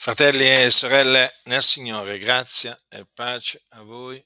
[0.00, 4.24] Fratelli e sorelle nel Signore, grazia e pace a voi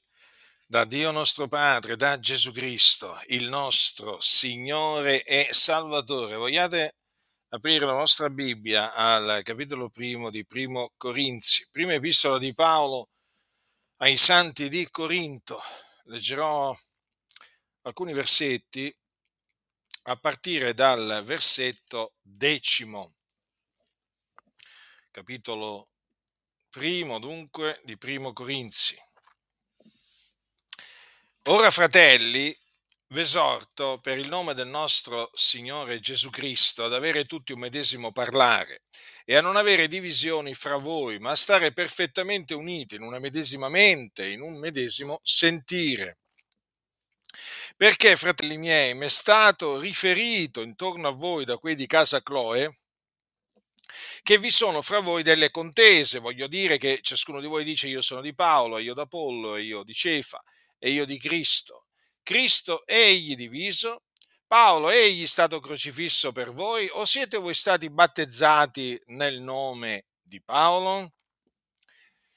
[0.67, 6.37] da Dio nostro Padre, da Gesù Cristo, il nostro Signore e Salvatore.
[6.37, 6.97] Vogliate
[7.49, 13.09] aprire la vostra Bibbia al capitolo primo di Primo Corinzi, prima epistola di Paolo
[14.03, 15.59] ai santi di Corinto.
[16.05, 16.77] Leggerò
[17.87, 18.95] alcuni versetti
[20.03, 23.15] a partire dal versetto decimo
[25.13, 25.91] capitolo
[26.71, 28.97] primo dunque di Primo Corinzi.
[31.49, 32.57] Ora fratelli,
[33.09, 38.85] v'esorto per il nome del nostro Signore Gesù Cristo ad avere tutti un medesimo parlare
[39.27, 43.69] e a non avere divisioni fra voi, ma a stare perfettamente uniti in una medesima
[43.69, 46.21] mente, in un medesimo sentire.
[47.77, 52.82] Perché, fratelli miei, mi è stato riferito intorno a voi da quei di casa Chloe,
[54.23, 58.03] che vi sono fra voi delle contese, voglio dire che ciascuno di voi dice io
[58.03, 60.43] sono di Paolo, io d'Apollo, io di Cefa
[60.79, 61.87] e io di Cristo.
[62.23, 64.05] Cristo egli diviso,
[64.47, 71.15] Paolo egli stato crocifisso per voi o siete voi stati battezzati nel nome di Paolo?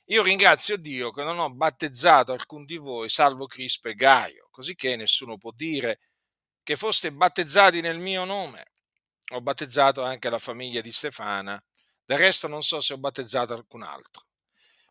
[0.10, 4.76] Io ringrazio Dio che non ho battezzato alcun di voi, salvo Crispo e Gaio, così
[4.76, 6.00] che nessuno può dire
[6.62, 8.75] che foste battezzati nel mio nome.
[9.34, 11.62] Ho battezzato anche la famiglia di Stefana
[12.06, 14.28] del resto non so se ho battezzato alcun altro.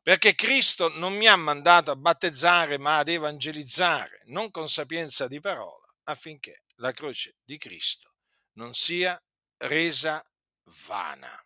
[0.02, 5.40] Perché Cristo non mi ha mandato a battezzare, ma ad evangelizzare, non con sapienza di
[5.40, 8.16] parola, affinché la croce di Cristo
[8.55, 9.18] non sia
[9.58, 10.22] resa
[10.86, 11.42] vana.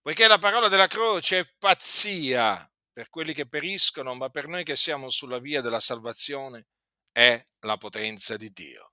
[0.00, 4.76] Poiché la parola della croce è pazzia per quelli che periscono, ma per noi che
[4.76, 6.66] siamo sulla via della salvazione
[7.10, 8.91] è la potenza di Dio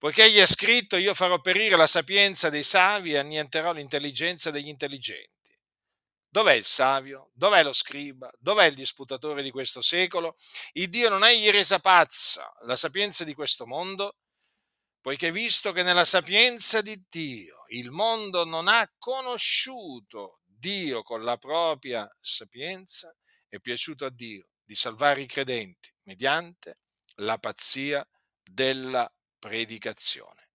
[0.00, 4.68] poiché gli è scritto io farò perire la sapienza dei savi e annienterò l'intelligenza degli
[4.68, 5.54] intelligenti.
[6.26, 7.30] Dov'è il savio?
[7.34, 8.32] Dov'è lo scriba?
[8.38, 10.36] Dov'è il disputatore di questo secolo?
[10.72, 14.16] Il Dio non è gli resa pazza la sapienza di questo mondo,
[15.02, 21.36] poiché visto che nella sapienza di Dio il mondo non ha conosciuto Dio con la
[21.36, 23.14] propria sapienza,
[23.50, 26.76] è piaciuto a Dio di salvare i credenti mediante
[27.16, 28.02] la pazzia
[28.42, 29.06] della
[29.40, 30.50] predicazione,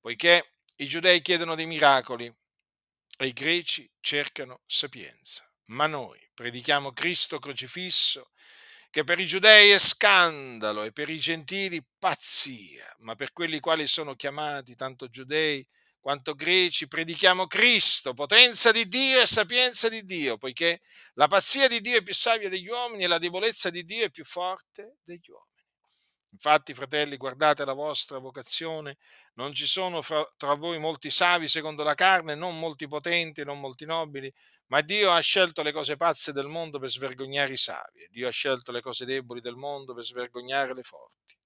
[0.00, 2.34] poiché i giudei chiedono dei miracoli
[3.18, 8.30] e i greci cercano sapienza, ma noi predichiamo Cristo crocifisso,
[8.90, 13.86] che per i giudei è scandalo e per i gentili pazzia, ma per quelli quali
[13.86, 15.66] sono chiamati, tanto giudei
[16.00, 20.80] quanto greci, predichiamo Cristo, potenza di Dio e sapienza di Dio, poiché
[21.14, 24.10] la pazzia di Dio è più savia degli uomini e la debolezza di Dio è
[24.10, 25.47] più forte degli uomini.
[26.30, 28.98] Infatti, fratelli, guardate la vostra vocazione,
[29.34, 33.58] non ci sono fra, tra voi molti savi secondo la carne, non molti potenti, non
[33.60, 34.32] molti nobili,
[34.66, 38.28] ma Dio ha scelto le cose pazze del mondo per svergognare i savi, e Dio
[38.28, 41.36] ha scelto le cose deboli del mondo per svergognare le forti.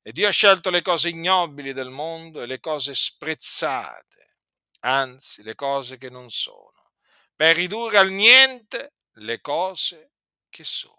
[0.00, 4.36] E Dio ha scelto le cose ignobili del mondo e le cose sprezzate,
[4.80, 6.92] anzi le cose che non sono,
[7.36, 10.12] per ridurre al niente le cose
[10.48, 10.97] che sono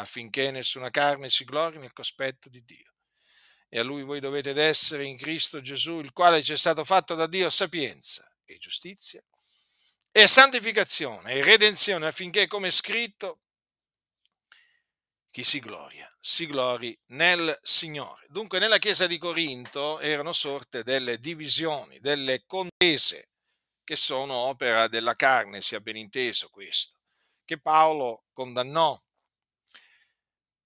[0.00, 2.94] affinché nessuna carne si glori nel cospetto di Dio.
[3.68, 7.14] E a lui voi dovete essere in Cristo Gesù, il quale ci è stato fatto
[7.14, 9.22] da Dio sapienza e giustizia
[10.12, 13.42] e santificazione e redenzione, affinché, come è scritto,
[15.30, 18.26] chi si gloria, si glori nel Signore.
[18.28, 23.28] Dunque nella chiesa di Corinto erano sorte delle divisioni, delle contese,
[23.84, 26.98] che sono opera della carne, sia ben inteso questo,
[27.44, 29.00] che Paolo condannò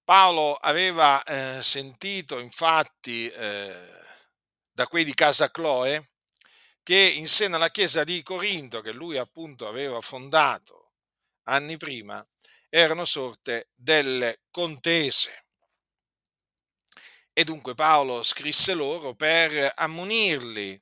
[0.05, 3.75] Paolo aveva eh, sentito infatti eh,
[4.71, 6.11] da quei di casa Chloe
[6.83, 10.91] che in seno alla chiesa di Corinto, che lui appunto aveva fondato
[11.45, 12.23] anni prima,
[12.69, 15.45] erano sorte delle contese.
[17.33, 20.79] E dunque Paolo scrisse loro per ammonirli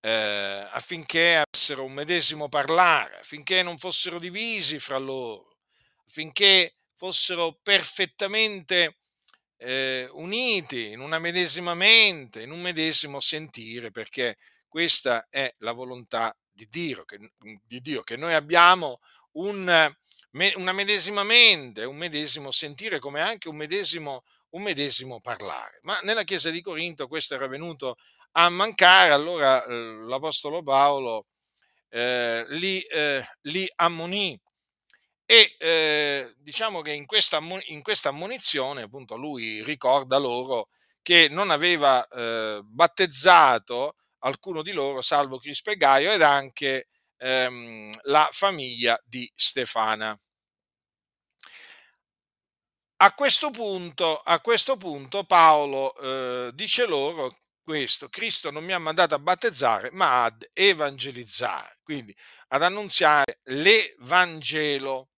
[0.00, 5.56] eh, affinché avessero un medesimo parlare, affinché non fossero divisi fra loro,
[6.06, 8.98] affinché fossero perfettamente
[9.56, 14.36] eh, uniti in una medesima mente, in un medesimo sentire, perché
[14.68, 17.18] questa è la volontà di Dio, che,
[17.64, 19.00] di Dio, che noi abbiamo
[19.32, 19.92] un,
[20.54, 25.80] una medesima mente, un medesimo sentire, come anche un medesimo, un medesimo parlare.
[25.82, 27.96] Ma nella chiesa di Corinto questo era venuto
[28.34, 31.26] a mancare, allora eh, l'Apostolo Paolo
[31.88, 34.40] eh, li, eh, li ammonì
[35.32, 37.38] e eh, diciamo che in questa,
[37.68, 40.68] in questa ammonizione, appunto, lui ricorda loro
[41.00, 47.90] che non aveva eh, battezzato alcuno di loro, salvo Crispo e Gaio, ed anche ehm,
[48.02, 50.14] la famiglia di Stefana.
[52.98, 58.78] A questo punto, a questo punto Paolo eh, dice loro questo, Cristo non mi ha
[58.78, 62.14] mandato a battezzare, ma ad evangelizzare, quindi
[62.48, 65.11] ad annunziare l'Evangelo.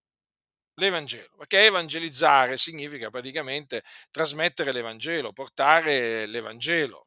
[0.76, 7.06] L'Evangelo, perché evangelizzare significa praticamente trasmettere l'Evangelo, portare l'Evangelo.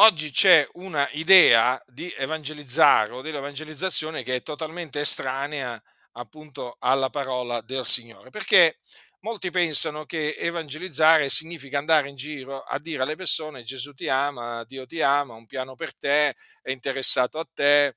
[0.00, 5.80] Oggi c'è una idea di evangelizzare o dell'evangelizzazione che è totalmente estranea
[6.12, 8.76] appunto alla parola del Signore, perché
[9.20, 14.64] molti pensano che evangelizzare significa andare in giro a dire alle persone Gesù ti ama,
[14.64, 17.96] Dio ti ama, un piano per te, è interessato a te,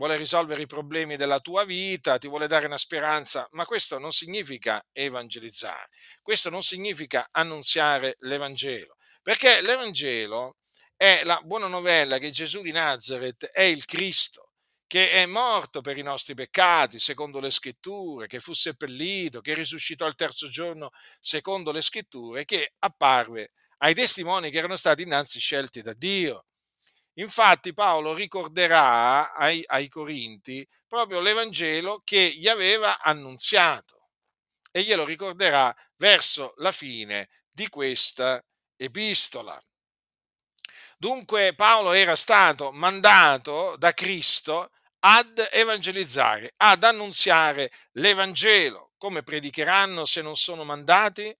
[0.00, 4.12] vuole risolvere i problemi della tua vita, ti vuole dare una speranza, ma questo non
[4.12, 5.90] significa evangelizzare,
[6.22, 10.56] questo non significa annunziare l'Evangelo, perché l'Evangelo
[10.96, 14.52] è la buona novella che Gesù di Nazareth è il Cristo
[14.86, 20.04] che è morto per i nostri peccati, secondo le scritture, che fu seppellito, che risuscitò
[20.06, 25.80] il terzo giorno, secondo le scritture, che apparve ai testimoni che erano stati innanzi scelti
[25.80, 26.46] da Dio.
[27.14, 34.10] Infatti Paolo ricorderà ai, ai Corinti proprio l'Evangelo che gli aveva annunziato
[34.70, 38.42] e glielo ricorderà verso la fine di questa
[38.76, 39.60] epistola.
[40.96, 44.70] Dunque Paolo era stato mandato da Cristo
[45.00, 48.92] ad evangelizzare, ad annunziare l'Evangelo.
[48.98, 51.34] Come predicheranno se non sono mandati?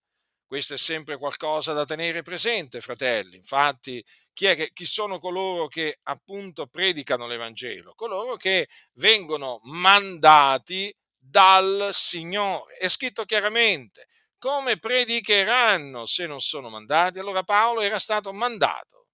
[0.51, 3.37] Questo è sempre qualcosa da tenere presente, fratelli.
[3.37, 7.95] Infatti, chi, che, chi sono coloro che appunto predicano l'Evangelo?
[7.95, 12.75] Coloro che vengono mandati dal Signore.
[12.75, 14.09] È scritto chiaramente,
[14.39, 17.21] come predicheranno se non sono mandati?
[17.21, 19.07] Allora Paolo era stato mandato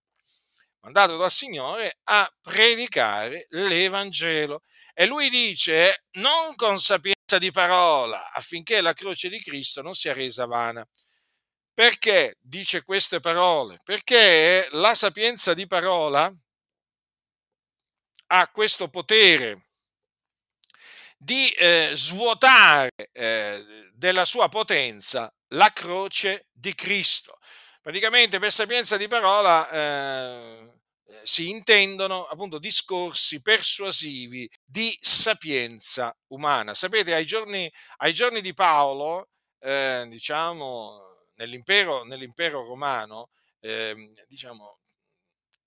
[0.80, 4.62] mandato dal Signore a predicare l'Evangelo.
[4.94, 10.14] E lui dice, non con sapienza di parola, affinché la croce di Cristo non sia
[10.14, 10.88] resa vana.
[11.76, 13.81] Perché dice queste parole?
[13.84, 16.34] Perché la sapienza di parola
[18.28, 19.61] ha questo potere
[21.19, 27.38] di eh, svuotare eh, della sua potenza la croce di Cristo.
[27.82, 30.73] Praticamente per sapienza di parola eh,
[31.25, 36.73] si intendono appunto discorsi persuasivi di sapienza umana.
[36.73, 39.28] Sapete, ai giorni, ai giorni di Paolo,
[39.61, 41.05] eh, diciamo,
[41.36, 43.30] nell'impero, nell'impero romano,
[43.60, 44.80] eh, diciamo,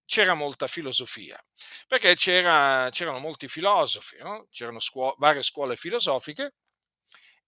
[0.05, 1.39] c'era molta filosofia,
[1.87, 4.47] perché c'era, c'erano molti filosofi, no?
[4.49, 6.53] c'erano scuo- varie scuole filosofiche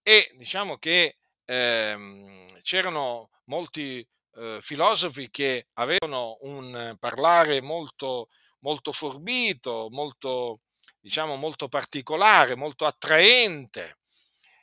[0.02, 8.28] e diciamo che ehm, c'erano molti eh, filosofi che avevano un parlare molto,
[8.60, 10.60] molto forbito, molto,
[11.00, 13.98] diciamo, molto particolare, molto attraente,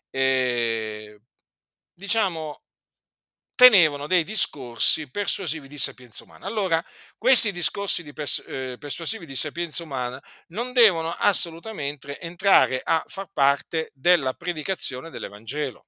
[0.09, 1.21] e,
[1.93, 2.63] diciamo,
[3.59, 6.45] tenevano dei discorsi persuasivi di sapienza umana.
[6.45, 6.81] Allora,
[7.17, 10.17] questi discorsi di pers- eh, persuasivi di sapienza umana
[10.47, 15.87] non devono assolutamente entrare a far parte della predicazione dell'Evangelo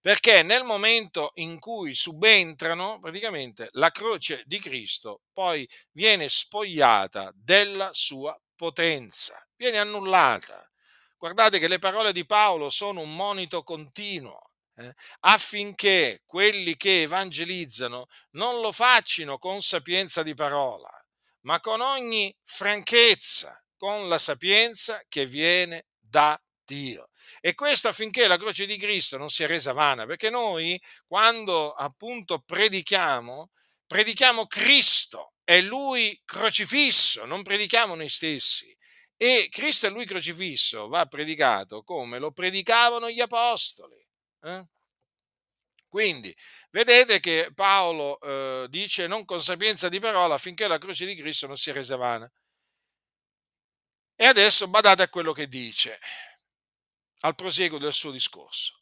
[0.00, 7.90] perché nel momento in cui subentrano, praticamente la croce di Cristo poi viene spogliata della
[7.92, 10.64] sua potenza, viene annullata.
[11.18, 14.51] Guardate che le parole di Paolo sono un monito continuo.
[14.74, 20.90] Eh, affinché quelli che evangelizzano non lo facciano con sapienza di parola,
[21.42, 27.08] ma con ogni franchezza, con la sapienza che viene da Dio.
[27.40, 32.40] E questo affinché la croce di Cristo non sia resa vana, perché noi quando appunto
[32.40, 33.50] predichiamo,
[33.86, 38.74] predichiamo Cristo e Lui crocifisso, non predichiamo noi stessi.
[39.16, 44.01] E Cristo e Lui crocifisso va predicato come lo predicavano gli apostoli.
[44.42, 44.66] Eh?
[45.88, 46.34] Quindi
[46.70, 51.46] vedete che Paolo eh, dice non con sapienza di parola affinché la croce di Cristo
[51.46, 52.30] non sia resa vana.
[54.16, 55.98] E adesso badate a quello che dice
[57.20, 58.80] al prosieguo del suo discorso.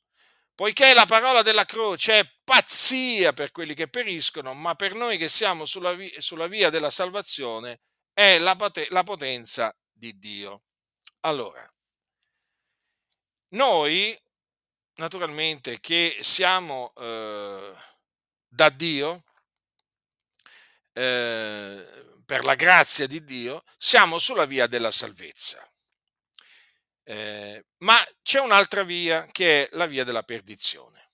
[0.54, 5.28] Poiché la parola della croce è pazzia per quelli che periscono, ma per noi che
[5.28, 7.80] siamo sulla via, sulla via della salvazione
[8.12, 8.56] è la,
[8.90, 10.64] la potenza di Dio.
[11.20, 11.66] Allora,
[13.48, 14.16] noi
[15.00, 17.74] naturalmente che siamo eh,
[18.46, 19.24] da Dio,
[20.92, 21.84] eh,
[22.26, 25.66] per la grazia di Dio, siamo sulla via della salvezza.
[27.02, 31.08] Eh, ma c'è un'altra via che è la via della perdizione.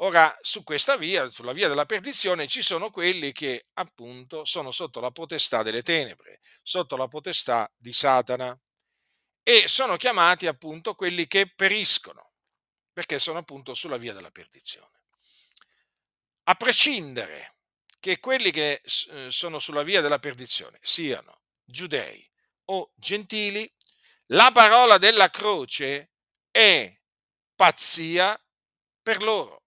[0.00, 5.00] Ora, su questa via, sulla via della perdizione, ci sono quelli che appunto sono sotto
[5.00, 8.56] la potestà delle tenebre, sotto la potestà di Satana
[9.42, 12.27] e sono chiamati appunto quelli che periscono,
[12.98, 14.90] perché sono appunto sulla via della perdizione.
[16.48, 17.54] A prescindere
[18.00, 22.28] che quelli che eh, sono sulla via della perdizione siano giudei
[22.64, 23.72] o gentili,
[24.32, 26.10] la parola della croce
[26.50, 26.92] è
[27.54, 28.36] pazzia
[29.00, 29.62] per loro.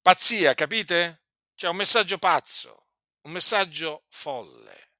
[0.00, 1.24] Pazzia, capite?
[1.56, 2.90] Cioè un messaggio pazzo,
[3.22, 4.92] un messaggio folle.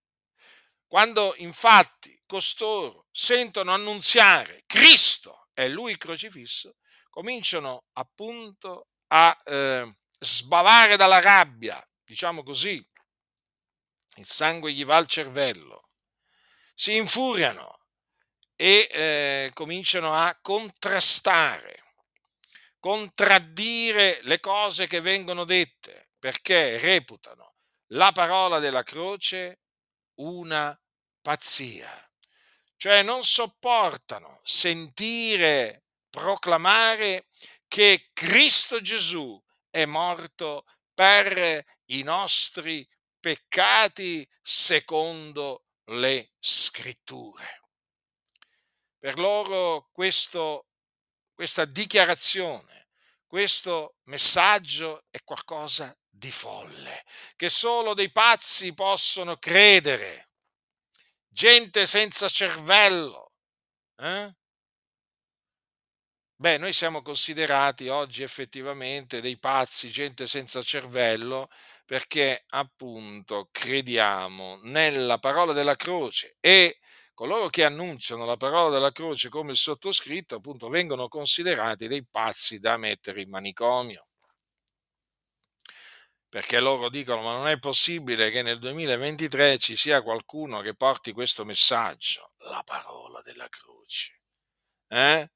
[0.88, 6.76] Quando infatti costoro sentono annunziare Cristo e Lui crocifisso,
[7.10, 12.74] cominciano appunto a eh, sbavare dalla rabbia, diciamo così,
[14.14, 15.88] il sangue gli va al cervello,
[16.74, 17.80] si infuriano
[18.54, 21.82] e eh, cominciano a contrastare
[22.78, 27.56] contraddire le cose che vengono dette, perché reputano
[27.88, 29.62] la parola della croce
[30.20, 30.80] una
[31.20, 32.07] pazzia.
[32.78, 37.26] Cioè non sopportano sentire proclamare
[37.66, 42.88] che Cristo Gesù è morto per i nostri
[43.20, 47.62] peccati secondo le scritture.
[48.96, 50.68] Per loro questo
[51.38, 52.88] questa dichiarazione,
[53.24, 57.04] questo messaggio è qualcosa di folle,
[57.36, 60.27] che solo dei pazzi possono credere,
[61.38, 63.30] gente senza cervello.
[63.96, 64.34] Eh?
[66.34, 71.48] Beh, noi siamo considerati oggi effettivamente dei pazzi, gente senza cervello,
[71.84, 76.80] perché appunto crediamo nella parola della croce e
[77.14, 82.58] coloro che annunciano la parola della croce come il sottoscritto, appunto, vengono considerati dei pazzi
[82.58, 84.07] da mettere in manicomio.
[86.28, 91.12] Perché loro dicono, ma non è possibile che nel 2023 ci sia qualcuno che porti
[91.12, 94.20] questo messaggio, la parola della croce.
[94.88, 95.30] Eh?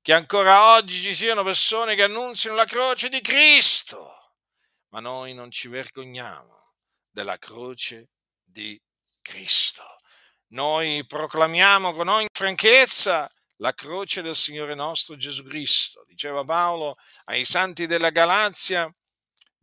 [0.00, 4.34] Che ancora oggi ci siano persone che annunziano la croce di Cristo.
[4.90, 6.74] Ma noi non ci vergogniamo
[7.10, 8.10] della croce
[8.44, 8.80] di
[9.20, 9.96] Cristo
[10.48, 16.04] noi proclamiamo con ogni franchezza la croce del Signore nostro Gesù Cristo.
[16.06, 18.92] Diceva Paolo ai santi della Galazia,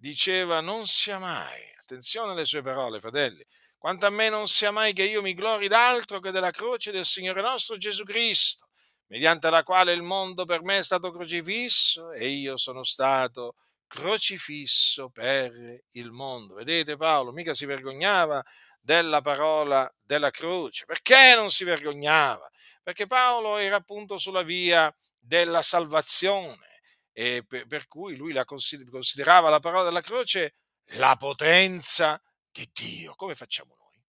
[0.04, 3.42] diceva non sia mai, attenzione alle sue parole, fratelli,
[3.78, 7.06] quanto a me non sia mai che io mi glori d'altro che della croce del
[7.06, 8.68] Signore nostro Gesù Cristo,
[9.08, 13.56] mediante la quale il mondo per me è stato crocifisso e io sono stato
[13.88, 15.54] crocifisso per
[15.92, 16.56] il mondo.
[16.56, 18.44] Vedete Paolo, mica si vergognava
[18.82, 20.84] della parola della croce.
[20.84, 22.50] Perché non si vergognava?
[22.82, 26.73] Perché Paolo era appunto sulla via della salvazione
[27.14, 30.56] e per, per cui lui la considerava la parola della croce
[30.96, 33.16] la potenza di Dio.
[33.16, 34.04] Come facciamo noi?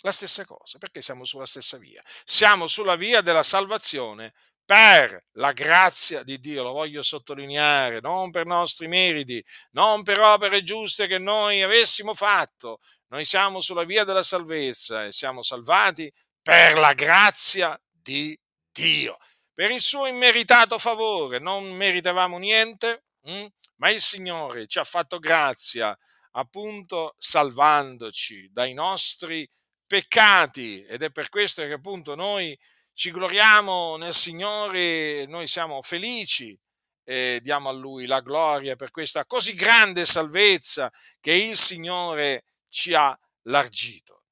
[0.00, 2.02] La stessa cosa, perché siamo sulla stessa via.
[2.24, 4.32] Siamo sulla via della salvazione
[4.64, 10.64] per la grazia di Dio, lo voglio sottolineare, non per nostri meriti, non per opere
[10.64, 12.80] giuste che noi avessimo fatto.
[13.08, 16.12] Noi siamo sulla via della salvezza e siamo salvati
[16.42, 18.38] per la grazia di
[18.72, 19.18] Dio,
[19.56, 21.38] per il suo immeritato favore.
[21.38, 23.46] Non meritavamo niente, hm?
[23.76, 25.96] ma il Signore ci ha fatto grazia
[26.32, 29.48] appunto salvandoci dai nostri
[29.86, 32.58] peccati ed è per questo che appunto noi
[32.92, 36.58] ci gloriamo nel Signore, noi siamo felici
[37.02, 42.92] e diamo a Lui la gloria per questa così grande salvezza che il Signore ci
[42.92, 44.24] ha largito.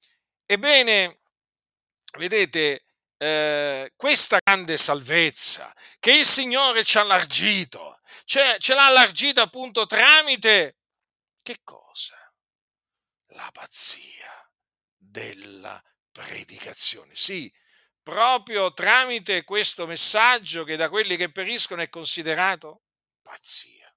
[0.45, 1.21] Ebbene,
[2.19, 2.85] vedete,
[3.17, 9.87] eh, questa grande salvezza che il Signore ci ha largito, cioè ce l'ha largita appunto
[9.87, 10.77] tramite
[11.43, 12.17] che cosa?
[13.29, 14.51] La pazzia
[14.97, 17.15] della predicazione.
[17.15, 17.53] Sì,
[18.03, 22.83] proprio tramite questo messaggio che da quelli che periscono è considerato
[23.23, 23.93] pazzia.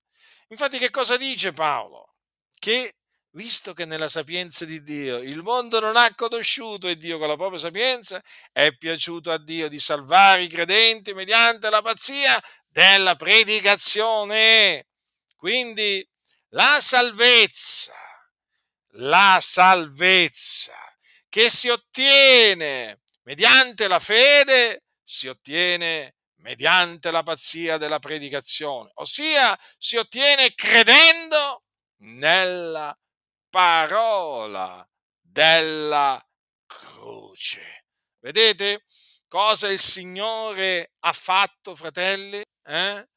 [0.49, 2.15] Infatti che cosa dice Paolo?
[2.57, 2.93] Che
[3.31, 7.35] visto che nella sapienza di Dio il mondo non ha conosciuto e Dio con la
[7.35, 14.87] propria sapienza è piaciuto a Dio di salvare i credenti mediante la pazzia della predicazione.
[15.35, 16.07] Quindi
[16.49, 17.93] la salvezza,
[18.93, 20.73] la salvezza
[21.29, 29.97] che si ottiene mediante la fede si ottiene mediante la pazzia della predicazione, ossia si
[29.97, 31.63] ottiene credendo
[31.97, 32.97] nella
[33.57, 34.87] parola
[35.19, 36.23] della
[36.67, 37.87] croce.
[38.19, 38.85] Vedete
[39.27, 42.39] cosa il Signore ha fatto, fratelli?
[42.63, 43.07] Eh?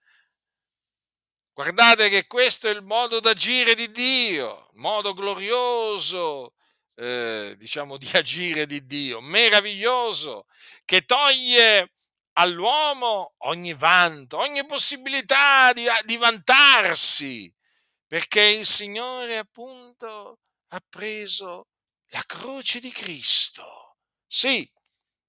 [1.52, 6.54] Guardate che questo è il modo d'agire di Dio, modo glorioso,
[6.94, 10.47] eh, diciamo, di agire di Dio, meraviglioso,
[10.87, 11.92] che toglie
[12.38, 17.54] all'uomo ogni vanto, ogni possibilità di, di vantarsi,
[18.11, 20.40] perché il Signore appunto
[20.71, 21.69] ha preso
[22.07, 23.99] la croce di Cristo.
[24.26, 24.69] Sì,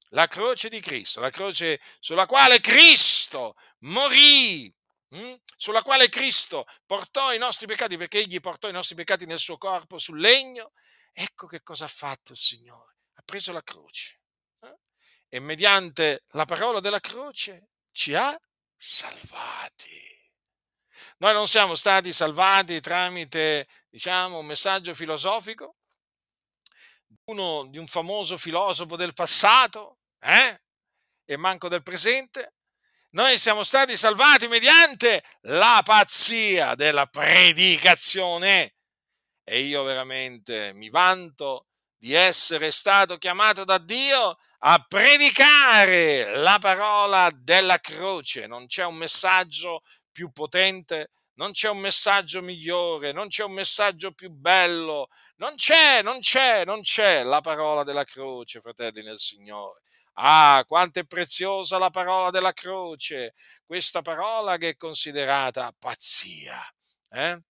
[0.10, 4.74] la croce di Cristo, la croce sulla quale Cristo morì,
[5.10, 5.20] mh?
[5.20, 9.38] Hm, sulla quale Cristo portò i nostri peccati, perché egli portò i nostri peccati nel
[9.38, 10.72] suo corpo sul legno.
[11.14, 12.96] Ecco che cosa ha fatto il Signore.
[13.14, 14.22] Ha preso la croce
[14.62, 14.76] eh?
[15.30, 18.36] e mediante la parola della croce ci ha
[18.76, 20.21] salvati.
[21.17, 25.75] Noi non siamo stati salvati tramite, diciamo, un messaggio filosofico,
[27.25, 30.62] uno di un famoso filosofo del passato, eh?
[31.25, 32.53] E manco del presente.
[33.12, 38.75] Noi siamo stati salvati mediante la pazzia della predicazione.
[39.43, 41.67] E io veramente mi vanto
[41.98, 48.48] di essere stato chiamato da Dio a predicare la parola della croce.
[48.48, 54.12] Non c'è un messaggio più potente, non c'è un messaggio migliore, non c'è un messaggio
[54.12, 59.82] più bello, non c'è, non c'è, non c'è la parola della croce, fratelli nel Signore.
[60.13, 63.34] Ah, quanto è preziosa la parola della croce,
[63.65, 66.62] questa parola che è considerata pazzia.
[67.10, 67.41] Eh?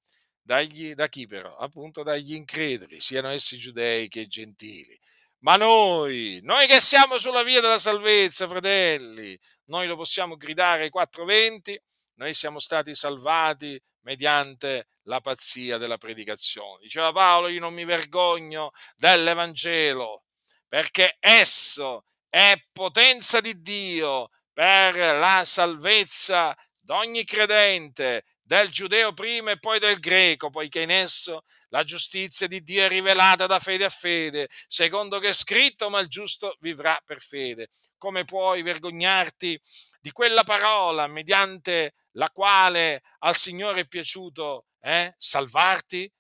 [0.42, 1.56] Dagli, da chi però?
[1.58, 4.98] Appunto dagli increduli, siano essi giudei che gentili.
[5.40, 10.90] Ma noi, noi che siamo sulla via della salvezza, fratelli, noi lo possiamo gridare ai
[10.90, 11.80] quattro venti,
[12.16, 16.80] noi siamo stati salvati mediante la pazzia della predicazione.
[16.82, 20.24] Diceva Paolo, io non mi vergogno dell'Evangelo,
[20.68, 29.52] perché esso è potenza di Dio per la salvezza di ogni credente, del giudeo prima
[29.52, 33.86] e poi del greco, poiché in esso la giustizia di Dio è rivelata da fede
[33.86, 37.70] a fede, secondo che è scritto, ma il giusto vivrà per fede.
[37.98, 39.58] Come puoi vergognarti
[40.02, 46.12] di quella parola mediante la quale al Signore è piaciuto eh, salvarti?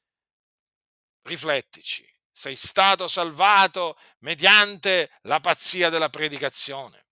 [1.23, 7.07] Riflettici, sei stato salvato mediante la pazzia della predicazione.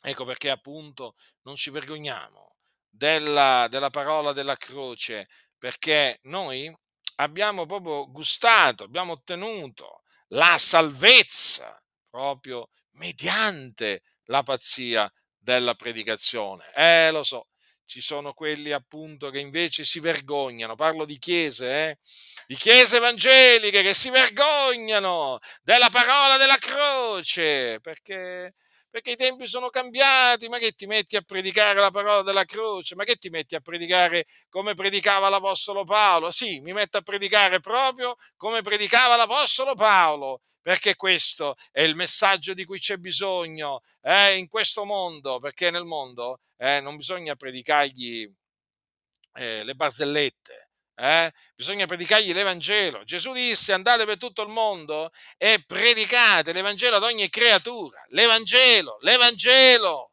[0.00, 2.56] Ecco perché appunto non ci vergogniamo
[2.88, 6.72] della, della parola della croce, perché noi
[7.16, 16.72] abbiamo proprio gustato, abbiamo ottenuto la salvezza proprio mediante la pazzia della predicazione.
[16.74, 17.48] Eh, lo so,
[17.92, 21.98] ci sono quelli appunto che invece si vergognano, parlo di chiese, eh?
[22.46, 28.54] di chiese evangeliche che si vergognano della parola della croce, perché,
[28.88, 32.94] perché i tempi sono cambiati, ma che ti metti a predicare la parola della croce,
[32.94, 36.30] ma che ti metti a predicare come predicava l'Apostolo Paolo?
[36.30, 42.54] Sì, mi metto a predicare proprio come predicava l'Apostolo Paolo, perché questo è il messaggio
[42.54, 48.32] di cui c'è bisogno eh, in questo mondo, perché nel mondo eh, non bisogna predicargli
[49.34, 51.32] eh, le barzellette, eh?
[51.54, 53.02] bisogna predicargli l'Evangelo.
[53.04, 58.00] Gesù disse andate per tutto il mondo e predicate l'Evangelo ad ogni creatura.
[58.10, 60.11] L'Evangelo, l'Evangelo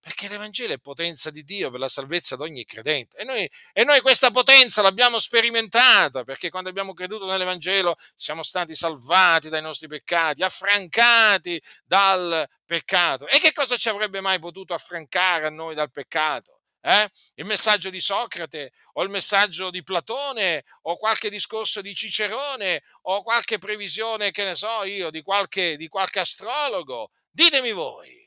[0.00, 3.18] perché l'Evangelo è potenza di Dio per la salvezza di ogni credente.
[3.18, 8.74] E noi, e noi, questa potenza l'abbiamo sperimentata, perché quando abbiamo creduto nell'Evangelo siamo stati
[8.74, 13.26] salvati dai nostri peccati, affrancati dal peccato.
[13.28, 16.60] E che cosa ci avrebbe mai potuto affrancare a noi dal peccato?
[16.82, 17.10] Eh?
[17.34, 23.22] Il messaggio di Socrate o il messaggio di Platone o qualche discorso di Cicerone o
[23.22, 27.10] qualche previsione, che ne so io, di qualche, di qualche astrologo?
[27.30, 28.19] Ditemi voi.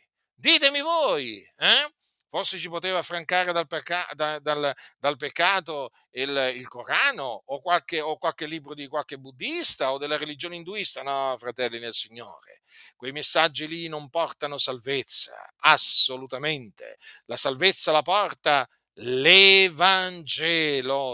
[0.44, 1.90] Ditemi voi, eh?
[2.28, 8.02] Forse ci poteva affrancare dal, pecca- da, dal, dal peccato il, il Corano o qualche,
[8.02, 11.02] o qualche, libro di qualche buddista o della religione induista?
[11.02, 12.64] No, fratelli nel Signore,
[12.98, 16.98] quei messaggi lì non portano salvezza, assolutamente.
[17.28, 20.40] La salvezza la porta l'Evangelo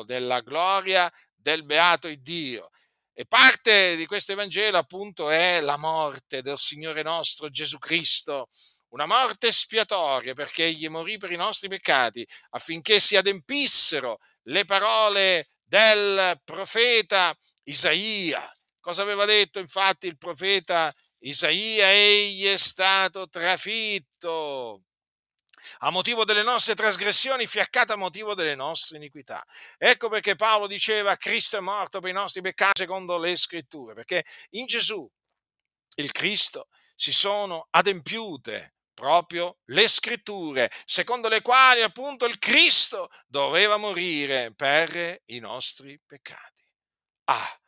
[0.08, 2.72] della gloria del beato Dio.
[3.14, 8.50] E parte di questo Evangelo appunto è la morte del Signore nostro Gesù Cristo
[8.90, 15.46] una morte espiatoria perché egli morì per i nostri peccati affinché si adempissero le parole
[15.64, 18.52] del profeta Isaia.
[18.80, 21.92] Cosa aveva detto infatti il profeta Isaia?
[21.92, 24.84] Egli è stato trafitto
[25.80, 29.44] a motivo delle nostre trasgressioni, fiaccato a motivo delle nostre iniquità.
[29.78, 34.26] Ecco perché Paolo diceva Cristo è morto per i nostri peccati secondo le scritture, perché
[34.52, 35.08] in Gesù
[35.96, 43.78] il Cristo si sono adempiute proprio le scritture, secondo le quali appunto il Cristo doveva
[43.78, 46.64] morire per i nostri peccati.
[47.26, 47.60] Ah,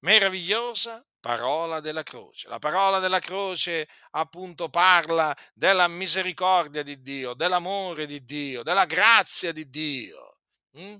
[0.00, 2.48] meravigliosa parola della croce.
[2.48, 9.52] La parola della croce appunto parla della misericordia di Dio, dell'amore di Dio, della grazia
[9.52, 10.40] di Dio.
[10.76, 10.96] Mm?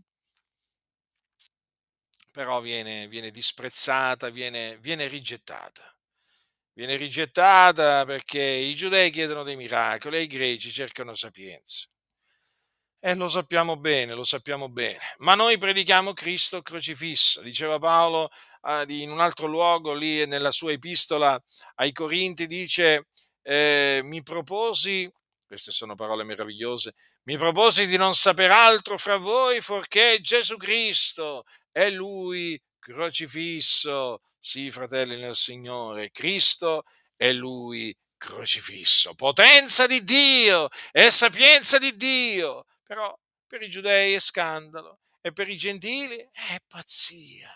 [2.31, 5.93] Però viene, viene disprezzata, viene, viene rigettata.
[6.81, 11.87] Viene rigettata perché i giudei chiedono dei miracoli e i greci cercano sapienza.
[12.99, 14.99] E lo sappiamo bene, lo sappiamo bene.
[15.19, 18.31] Ma noi predichiamo Cristo crocifisso, diceva Paolo
[18.63, 21.39] eh, in un altro luogo, lì nella sua epistola
[21.75, 23.09] ai Corinti, dice,
[23.43, 25.07] eh, mi proposi,
[25.47, 31.45] queste sono parole meravigliose, mi proposi di non sapere altro fra voi fuorché Gesù Cristo
[31.73, 34.23] e Lui crocifisso.
[34.41, 36.83] Sì, fratelli nel Signore, Cristo
[37.15, 39.15] è Lui crocifisso.
[39.15, 43.17] Potenza di Dio e sapienza di Dio però
[43.47, 47.49] per i giudei è scandalo e per i gentili è pazzia.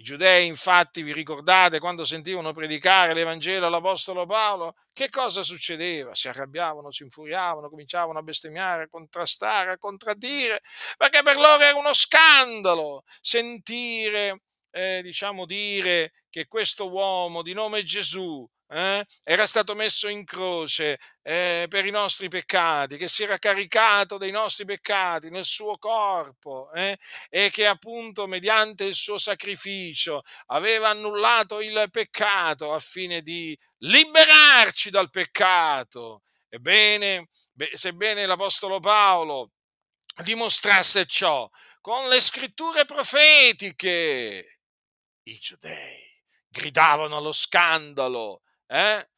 [0.00, 4.74] I giudei, infatti, vi ricordate quando sentivano predicare l'Evangelo all'Apostolo Paolo?
[4.94, 6.14] Che cosa succedeva?
[6.14, 10.62] Si arrabbiavano, si infuriavano, cominciavano a bestemmiare, a contrastare, a contraddire,
[10.96, 17.82] perché per loro era uno scandalo sentire, eh, diciamo, dire che questo uomo di nome
[17.82, 23.38] Gesù eh, era stato messo in croce eh, per i nostri peccati, che si era
[23.38, 26.96] caricato dei nostri peccati nel suo corpo eh,
[27.28, 35.10] e che appunto mediante il suo sacrificio aveva annullato il peccato affine di liberarci dal
[35.10, 36.22] peccato.
[36.48, 37.28] Ebbene,
[37.72, 39.50] sebbene l'Apostolo Paolo
[40.22, 41.48] dimostrasse ciò
[41.80, 44.60] con le scritture profetiche,
[45.24, 46.08] i giudei
[46.48, 49.08] gridavano allo scandalo eh?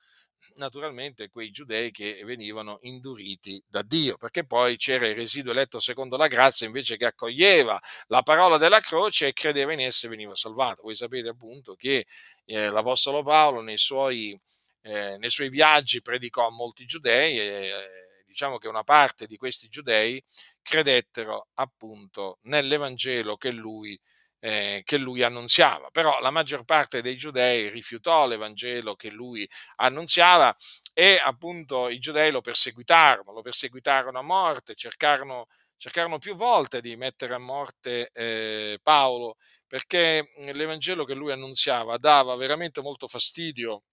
[0.57, 6.17] naturalmente quei giudei che venivano induriti da Dio, perché poi c'era il residuo eletto secondo
[6.17, 10.35] la grazia invece che accoglieva la parola della croce e credeva in essa e veniva
[10.35, 10.83] salvato.
[10.83, 12.07] Voi sapete appunto che
[12.45, 14.39] eh, l'Apostolo Paolo nei suoi,
[14.83, 19.37] eh, nei suoi, viaggi predicò a molti giudei e eh, diciamo che una parte di
[19.37, 20.23] questi giudei
[20.63, 23.99] credettero appunto nell'Evangelo che lui
[24.45, 25.89] eh, che lui annunziava.
[25.91, 30.55] Però la maggior parte dei giudei rifiutò l'Evangelo che lui annunziava
[30.93, 36.97] e appunto i giudei lo perseguitarono, lo perseguitarono a morte, cercarono, cercarono più volte di
[36.97, 43.85] mettere a morte eh, Paolo perché l'Evangelo che lui annunziava dava veramente molto fastidio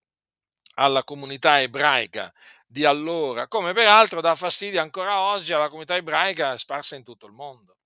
[0.75, 2.33] alla comunità ebraica
[2.65, 7.33] di allora, come peraltro dà fastidio ancora oggi alla comunità ebraica sparsa in tutto il
[7.33, 7.77] mondo.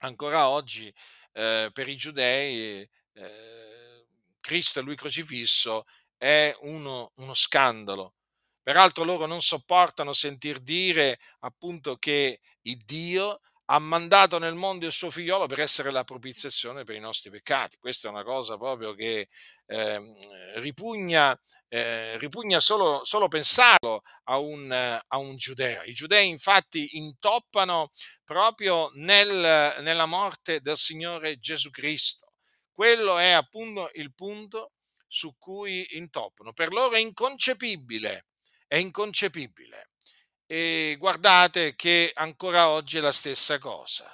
[0.00, 0.92] Ancora oggi
[1.36, 4.06] eh, per i giudei eh,
[4.40, 5.84] Cristo e lui crocifisso
[6.16, 8.14] è uno, uno scandalo.
[8.62, 14.92] Peraltro loro non sopportano sentir dire appunto che il Dio ha mandato nel mondo il
[14.92, 17.76] suo figliolo per essere la propiziazione per i nostri peccati.
[17.78, 19.28] Questa è una cosa proprio che
[19.66, 20.02] eh,
[20.56, 25.82] ripugna, eh, ripugna solo, solo, pensarlo a un, a un, giudeo.
[25.82, 27.90] I giudei infatti intoppano
[28.24, 32.34] proprio nel, nella morte del Signore Gesù Cristo.
[32.70, 34.72] Quello è appunto il punto
[35.08, 36.52] su cui intoppano.
[36.52, 38.26] Per loro è inconcepibile,
[38.68, 39.88] è inconcepibile
[40.46, 44.10] e guardate che ancora oggi è la stessa cosa.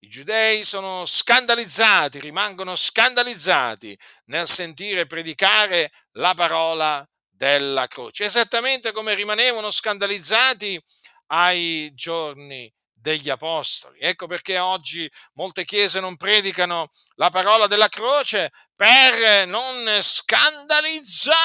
[0.00, 9.14] I giudei sono scandalizzati, rimangono scandalizzati nel sentire predicare la parola della croce, esattamente come
[9.14, 10.80] rimanevano scandalizzati
[11.26, 13.98] ai giorni degli apostoli.
[14.00, 21.40] Ecco perché oggi molte chiese non predicano la parola della croce per non scandalizzare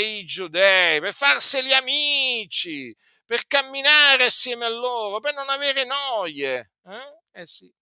[0.00, 6.72] i giudei, per farseli amici, per camminare assieme a loro, per non avere noie.
[6.84, 7.72] Eh, eh sì,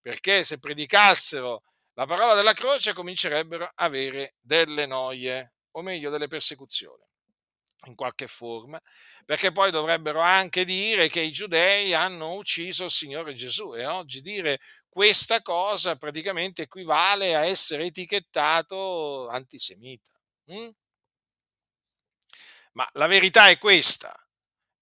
[0.00, 1.62] perché se predicassero
[1.94, 7.04] la parola della croce comincerebbero a avere delle noie, o meglio delle persecuzioni
[7.86, 8.80] in qualche forma,
[9.24, 14.20] perché poi dovrebbero anche dire che i giudei hanno ucciso il Signore Gesù e oggi
[14.20, 20.10] dire questa cosa praticamente equivale a essere etichettato antisemita.
[20.52, 20.68] Mm?
[22.72, 24.14] Ma la verità è questa,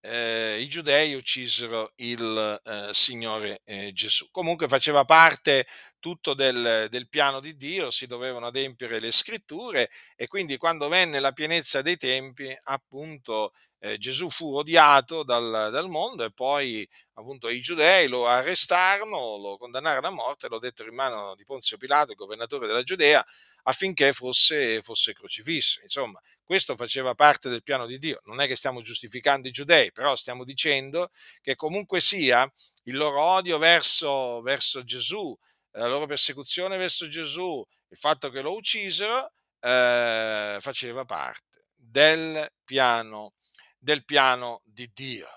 [0.07, 4.29] eh, i giudei uccisero il eh, Signore eh, Gesù.
[4.31, 5.67] Comunque faceva parte
[5.99, 11.21] tutto del, del, piano di Dio, si dovevano adempiere le scritture e quindi quando venne
[11.21, 17.49] la pienezza dei tempi, appunto, eh, Gesù fu odiato dal, dal, mondo e poi appunto
[17.49, 22.11] i giudei lo arrestarono, lo condannarono a morte, lo dettero in mano di Ponzio Pilato,
[22.11, 23.25] il governatore della Giudea,
[23.63, 25.81] affinché fosse, fosse crocifisso.
[25.83, 28.21] Insomma, questo faceva parte del piano di Dio.
[28.25, 32.51] Non è che stiamo giustificando i giudei, però stiamo dicendo che comunque sia
[32.85, 35.37] il loro odio verso, verso Gesù,
[35.73, 43.35] la loro persecuzione verso Gesù, il fatto che lo uccisero, eh, faceva parte del piano,
[43.79, 45.29] del piano di Dio,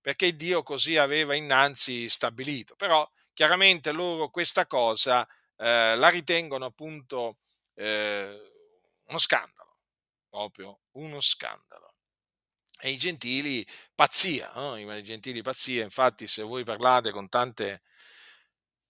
[0.00, 2.74] perché Dio così aveva innanzi stabilito.
[2.74, 5.26] Però chiaramente loro questa cosa
[5.56, 7.38] eh, la ritengono appunto
[7.74, 8.38] eh,
[9.08, 9.65] uno scandalo,
[10.36, 11.94] proprio uno scandalo.
[12.78, 14.76] E i gentili pazzia, no?
[14.76, 17.80] i gentili pazzia, infatti se voi parlate con tante,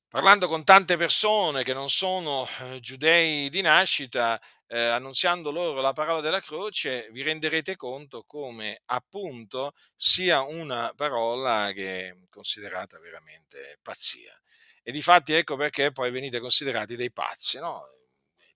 [0.08, 5.92] parlando con tante persone che non sono eh, giudei di nascita, eh, annunziando loro la
[5.92, 13.78] parola della croce, vi renderete conto come appunto sia una parola che è considerata veramente
[13.82, 14.36] pazzia.
[14.82, 17.84] E di fatti ecco perché poi venite considerati dei pazzi, no?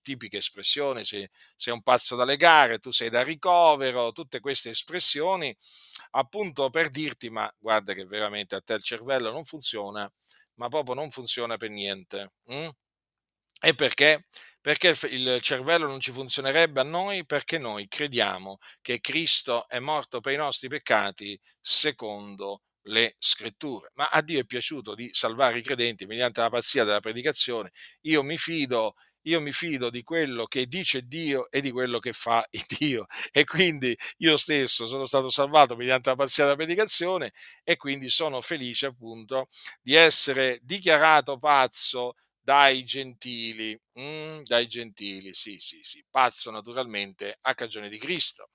[0.03, 5.55] Tipica espressione, sei, sei un pazzo da legare, tu sei da ricovero, tutte queste espressioni
[6.13, 10.11] appunto per dirti ma guarda che veramente a te il cervello non funziona,
[10.55, 12.33] ma proprio non funziona per niente.
[12.47, 12.69] Hm?
[13.63, 14.27] E perché?
[14.61, 17.27] Perché il cervello non ci funzionerebbe a noi?
[17.27, 23.91] Perché noi crediamo che Cristo è morto per i nostri peccati secondo le scritture.
[23.95, 27.71] Ma a Dio è piaciuto di salvare i credenti mediante la pazzia della predicazione.
[28.03, 32.13] Io mi fido io mi fido di quello che dice Dio e di quello che
[32.13, 32.45] fa
[32.79, 33.07] Dio.
[33.31, 37.33] E quindi io stesso sono stato salvato mediante la pazzia della predicazione
[37.65, 39.49] e quindi sono felice appunto
[39.83, 47.55] di essere dichiarato pazzo dai gentili, mm, dai gentili, sì, sì, sì, pazzo naturalmente a
[47.55, 48.49] cagione di Cristo.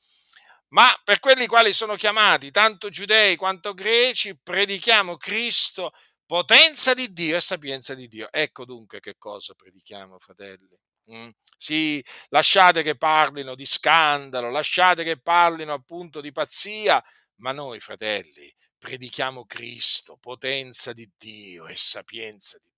[0.69, 5.91] Ma per quelli quali sono chiamati, tanto giudei quanto greci, predichiamo Cristo,
[6.25, 8.31] potenza di Dio e sapienza di Dio.
[8.31, 10.77] Ecco dunque che cosa predichiamo, fratelli.
[11.11, 11.29] Mm?
[11.57, 17.03] Sì, lasciate che parlino di scandalo, lasciate che parlino appunto di pazzia,
[17.37, 22.75] ma noi, fratelli, predichiamo Cristo, potenza di Dio e sapienza di Dio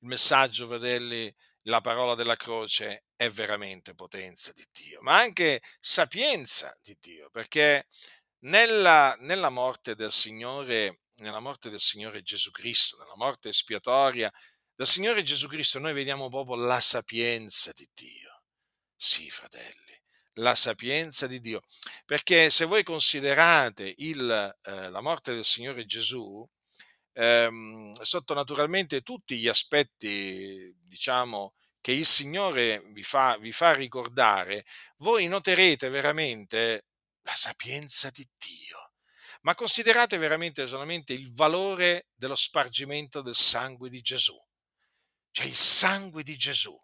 [0.00, 1.32] il messaggio, fratelli,
[1.62, 7.88] la parola della croce è veramente potenza di Dio, ma anche sapienza di Dio, perché
[8.40, 14.32] nella, nella, morte del Signore, nella morte del Signore Gesù Cristo, nella morte espiatoria
[14.74, 18.42] del Signore Gesù Cristo, noi vediamo proprio la sapienza di Dio.
[18.94, 20.00] Sì, fratelli,
[20.34, 21.62] la sapienza di Dio.
[22.04, 26.48] Perché se voi considerate il, eh, la morte del Signore Gesù,
[27.12, 34.64] ehm, sotto naturalmente tutti gli aspetti, diciamo, che il Signore vi fa, vi fa ricordare,
[34.98, 36.86] voi noterete veramente
[37.22, 38.87] la sapienza di Dio.
[39.42, 44.36] Ma considerate veramente solamente il valore dello spargimento del sangue di Gesù.
[45.30, 46.76] Cioè il sangue di Gesù,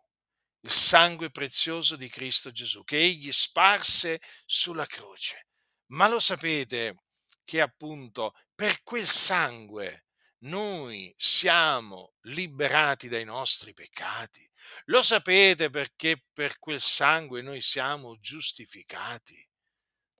[0.60, 5.48] il sangue prezioso di Cristo Gesù, che egli sparse sulla croce.
[5.86, 6.96] Ma lo sapete
[7.44, 10.06] che appunto per quel sangue
[10.44, 14.48] noi siamo liberati dai nostri peccati.
[14.86, 19.46] Lo sapete perché per quel sangue noi siamo giustificati?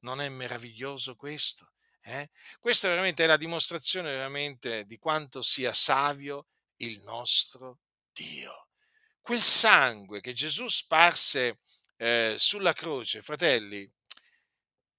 [0.00, 1.73] Non è meraviglioso questo?
[2.06, 2.30] Eh?
[2.60, 7.80] Questa veramente è la dimostrazione veramente di quanto sia savio il nostro
[8.12, 8.68] Dio.
[9.22, 11.60] Quel sangue che Gesù sparse
[11.96, 13.90] eh, sulla croce, fratelli,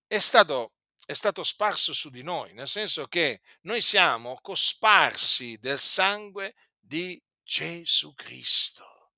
[0.08, 0.74] è stato
[1.06, 7.22] è stato sparso su di noi, nel senso che noi siamo cosparsi del sangue di
[7.44, 9.12] Gesù Cristo.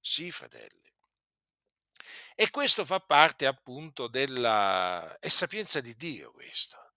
[0.00, 0.92] Sì, fratelli.
[2.34, 5.16] E questo fa parte appunto della...
[5.20, 6.87] è sapienza di Dio questo.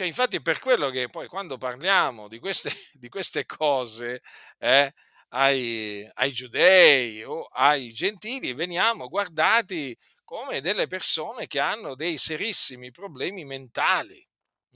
[0.00, 4.22] Cioè, infatti è per quello che poi quando parliamo di queste, di queste cose
[4.56, 4.94] eh,
[5.28, 12.90] ai, ai giudei o ai gentili, veniamo guardati come delle persone che hanno dei serissimi
[12.90, 14.26] problemi mentali.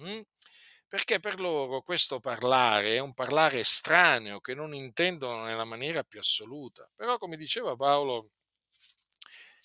[0.03, 0.21] Hm?
[0.87, 6.19] Perché per loro questo parlare è un parlare estraneo che non intendono nella maniera più
[6.19, 6.87] assoluta.
[6.95, 8.33] Però, come diceva Paolo,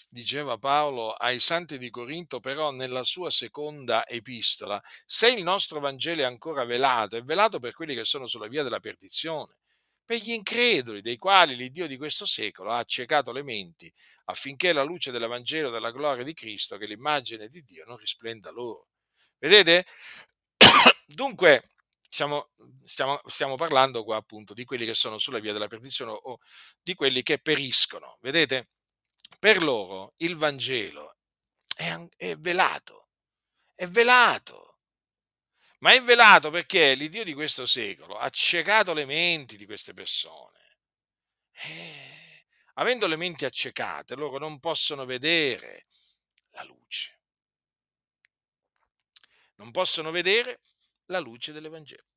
[0.09, 6.21] diceva Paolo ai santi di Corinto, però nella sua seconda epistola, se il nostro Vangelo
[6.21, 9.55] è ancora velato, è velato per quelli che sono sulla via della perdizione
[10.09, 13.93] per gli increduli, dei quali l'Iddio di questo secolo ha accecato le menti,
[14.25, 18.87] affinché la luce dell'Evangelo della gloria di Cristo, che l'immagine di Dio, non risplenda loro.
[19.37, 19.85] Vedete?
[21.05, 21.69] Dunque,
[22.09, 22.49] stiamo,
[22.83, 26.39] stiamo, stiamo parlando qua appunto di quelli che sono sulla via della perdizione o
[26.81, 28.17] di quelli che periscono.
[28.21, 28.69] Vedete?
[29.37, 31.17] Per loro il Vangelo
[31.75, 33.09] è, è velato,
[33.75, 34.69] è velato
[35.79, 40.77] ma è velato perché l'Iddio di questo secolo ha ciecato le menti di queste persone.
[41.51, 45.87] Eh, avendo le menti accecate, loro non possono vedere
[46.51, 47.19] la luce.
[49.55, 50.61] Non possono vedere
[51.05, 52.07] la luce dell'Evangelo.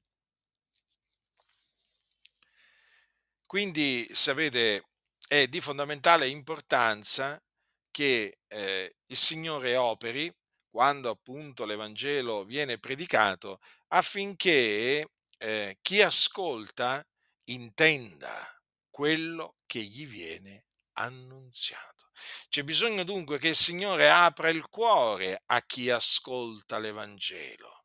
[3.46, 4.91] Quindi, sapete,
[5.32, 7.42] è di fondamentale importanza
[7.90, 10.30] che eh, il Signore operi
[10.68, 17.02] quando appunto l'Evangelo viene predicato affinché eh, chi ascolta
[17.44, 18.46] intenda
[18.90, 20.66] quello che gli viene
[20.98, 22.10] annunziato.
[22.50, 27.84] C'è bisogno dunque che il Signore apra il cuore a chi ascolta l'Evangelo.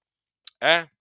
[0.58, 0.97] Eh?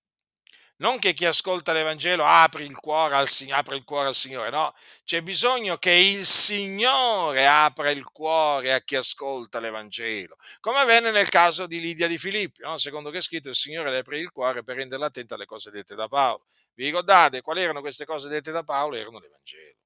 [0.78, 4.74] Non che chi ascolta l'Evangelo apri il, cuore al, apri il cuore al Signore, no,
[5.04, 11.30] c'è bisogno che il Signore apra il cuore a chi ascolta l'Evangelo, come avvenne nel
[11.30, 12.76] caso di Lidia di Filippi, no?
[12.76, 15.70] secondo che è scritto il Signore le aprì il cuore per renderla attenta alle cose
[15.70, 16.44] dette da Paolo.
[16.74, 18.96] Vi ricordate quali erano queste cose dette da Paolo?
[18.96, 19.78] Erano l'Evangelo.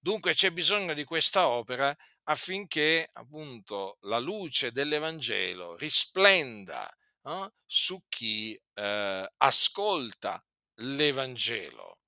[0.00, 6.92] Dunque c'è bisogno di questa opera affinché appunto la luce dell'Evangelo risplenda
[7.24, 10.44] eh, su chi eh, ascolta
[10.76, 11.98] l'Evangelo.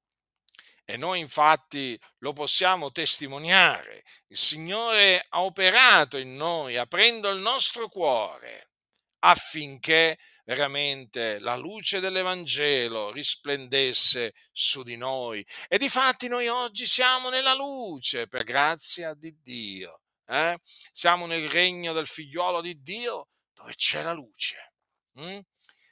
[0.87, 4.05] E noi infatti lo possiamo testimoniare.
[4.27, 8.73] Il Signore ha operato in noi, aprendo il nostro cuore,
[9.21, 15.45] affinché veramente la luce dell'Evangelo risplendesse su di noi.
[15.69, 20.03] E difatti noi oggi siamo nella luce, per grazia di Dio.
[20.27, 20.59] Eh?
[20.63, 24.74] Siamo nel regno del figliuolo di Dio, dove c'è la luce.
[25.21, 25.39] Mm?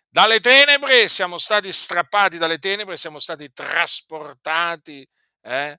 [0.09, 5.09] Dalle tenebre siamo stati strappati dalle tenebre, siamo stati trasportati
[5.43, 5.79] eh,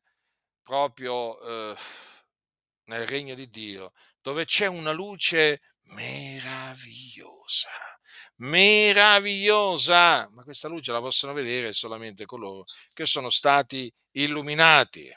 [0.62, 1.76] proprio eh,
[2.86, 7.70] nel regno di Dio, dove c'è una luce meravigliosa,
[8.38, 15.16] meravigliosa, ma questa luce la possono vedere solamente coloro che sono stati illuminati.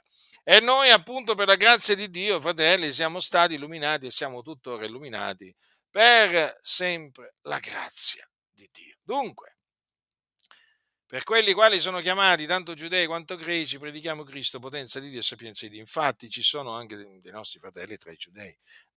[0.49, 4.85] E noi appunto per la grazia di Dio, fratelli, siamo stati illuminati e siamo tuttora
[4.85, 5.55] illuminati
[5.97, 8.99] per sempre la grazia di Dio.
[9.03, 9.57] Dunque,
[11.07, 15.23] per quelli quali sono chiamati tanto giudei quanto greci, predichiamo Cristo, potenza di Dio e
[15.23, 15.81] sapienza di Dio.
[15.81, 18.55] Infatti ci sono anche dei nostri fratelli tra i giudei,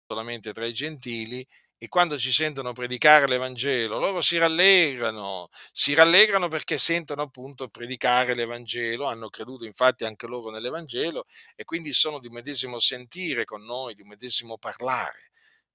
[0.07, 6.47] solamente tra i gentili, e quando ci sentono predicare l'Evangelo, loro si rallegrano, si rallegrano
[6.47, 12.25] perché sentono appunto predicare l'Evangelo, hanno creduto infatti anche loro nell'Evangelo e quindi sono di
[12.25, 15.26] un medesimo sentire con noi, di un medesimo parlare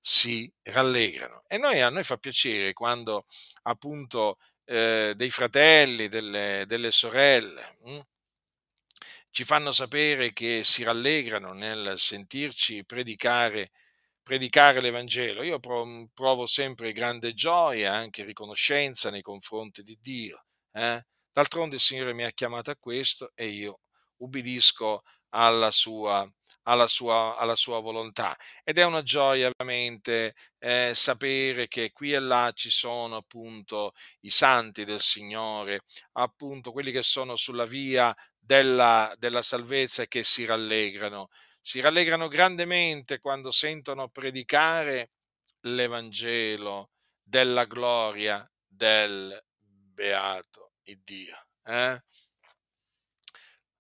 [0.05, 1.45] si rallegrano.
[1.47, 3.27] E noi, a noi fa piacere quando
[3.63, 8.01] appunto eh, dei fratelli, delle, delle sorelle hm,
[9.31, 13.71] ci fanno sapere che si rallegrano nel sentirci predicare,
[14.23, 15.43] predicare l'Evangelo.
[15.43, 20.45] Io provo sempre grande gioia, anche riconoscenza nei confronti di Dio.
[20.73, 21.03] Eh?
[21.31, 23.81] D'altronde il Signore mi ha chiamato a questo e io
[24.19, 26.31] ubbidisco alla sua,
[26.65, 28.37] alla sua, alla sua volontà.
[28.65, 34.31] Ed è una gioia veramente eh, sapere che qui e là ci sono appunto i
[34.31, 35.81] santi del Signore,
[36.13, 41.29] appunto quelli che sono sulla via della, della salvezza e che si rallegrano.
[41.61, 45.11] Si rallegrano grandemente quando sentono predicare
[45.61, 46.91] l'Evangelo
[47.23, 50.63] della gloria del beato
[51.05, 51.47] Dio.
[51.65, 52.03] Eh?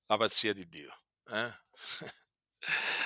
[0.06, 0.94] La pazzia di Dio.
[1.28, 1.50] Eh?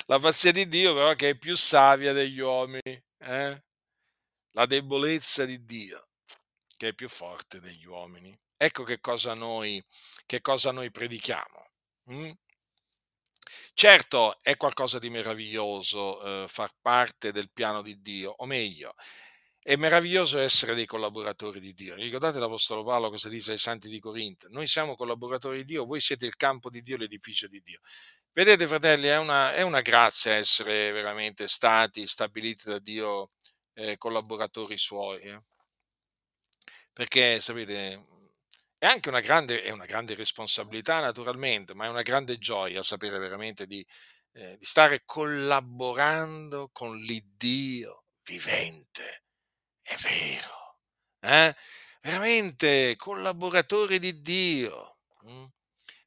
[0.07, 3.65] La pazzia di Dio però che è più savia degli uomini, eh?
[4.53, 6.09] la debolezza di Dio
[6.77, 8.39] che è più forte degli uomini.
[8.57, 9.83] Ecco che cosa noi,
[10.27, 11.71] che cosa noi predichiamo.
[12.13, 12.31] Mm?
[13.75, 18.95] Certo è qualcosa di meraviglioso eh, far parte del piano di Dio, o meglio,
[19.61, 21.95] è meraviglioso essere dei collaboratori di Dio.
[21.95, 24.49] Ricordate l'Apostolo Paolo cosa dice ai santi di Corinto?
[24.51, 27.81] Noi siamo collaboratori di Dio, voi siete il campo di Dio, l'edificio di Dio.
[28.37, 33.31] Vedete, fratelli, è una, è una grazia essere veramente stati stabiliti da Dio
[33.73, 35.21] eh, collaboratori suoi.
[35.23, 35.43] Eh?
[36.93, 38.07] Perché, sapete,
[38.77, 43.19] è anche una grande, è una grande responsabilità, naturalmente, ma è una grande gioia sapere
[43.19, 43.83] veramente di,
[44.33, 49.25] eh, di stare collaborando con l'Iddio vivente.
[49.81, 50.81] È vero,
[51.21, 51.57] eh?
[52.03, 54.99] veramente collaboratori di Dio.
[55.23, 55.47] Hm?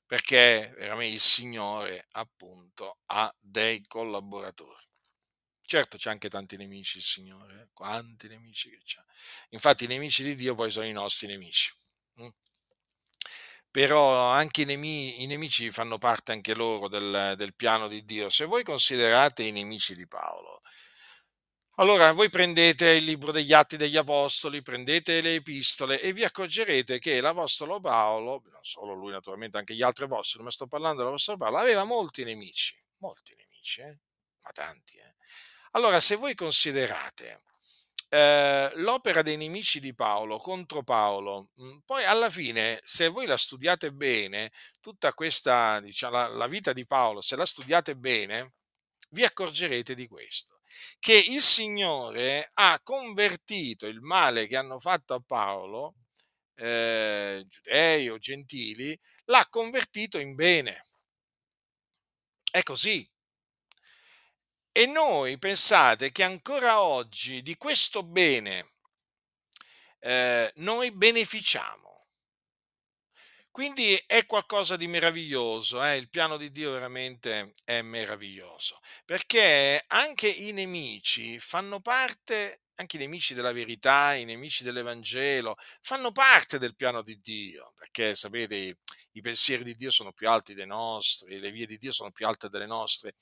[0.10, 4.84] Perché veramente il Signore appunto ha dei collaboratori.
[5.62, 7.67] Certo c'è anche tanti nemici il Signore, eh?
[7.73, 9.06] quanti nemici che c'ha.
[9.50, 11.71] Infatti i nemici di Dio poi sono i nostri nemici.
[12.15, 12.27] Hm?
[13.69, 18.31] Però anche i nemici, i nemici, fanno parte anche loro del, del piano di Dio.
[18.31, 20.63] Se voi considerate i nemici di Paolo,
[21.80, 27.00] allora voi prendete il libro degli Atti degli Apostoli, prendete le epistole e vi accorgerete
[27.00, 31.38] che l'Apostolo Paolo, non solo lui naturalmente, anche gli altri Apostoli, ma sto parlando dell'Apostolo
[31.38, 33.98] Paolo, aveva molti nemici, molti nemici, eh?
[34.42, 34.98] ma tanti.
[34.98, 35.15] Eh?
[35.71, 37.44] Allora se voi considerate
[38.10, 43.38] eh, l'opera dei nemici di Paolo contro Paolo, mh, poi alla fine, se voi la
[43.38, 44.52] studiate bene,
[44.82, 48.56] tutta questa, diciamo, la, la vita di Paolo, se la studiate bene,
[49.12, 50.59] vi accorgerete di questo,
[51.00, 55.96] che il Signore ha convertito il male che hanno fatto a Paolo,
[56.56, 60.86] eh, giudei o gentili, l'ha convertito in bene.
[62.52, 63.08] È così.
[64.72, 68.74] E noi pensate che ancora oggi di questo bene
[70.00, 71.88] eh, noi beneficiamo.
[73.60, 75.98] Quindi è qualcosa di meraviglioso, eh?
[75.98, 83.00] il piano di Dio veramente è meraviglioso, perché anche i nemici fanno parte, anche i
[83.02, 88.74] nemici della verità, i nemici dell'Evangelo, fanno parte del piano di Dio, perché sapete, i,
[89.16, 92.26] i pensieri di Dio sono più alti dei nostri, le vie di Dio sono più
[92.28, 93.16] alte delle nostre,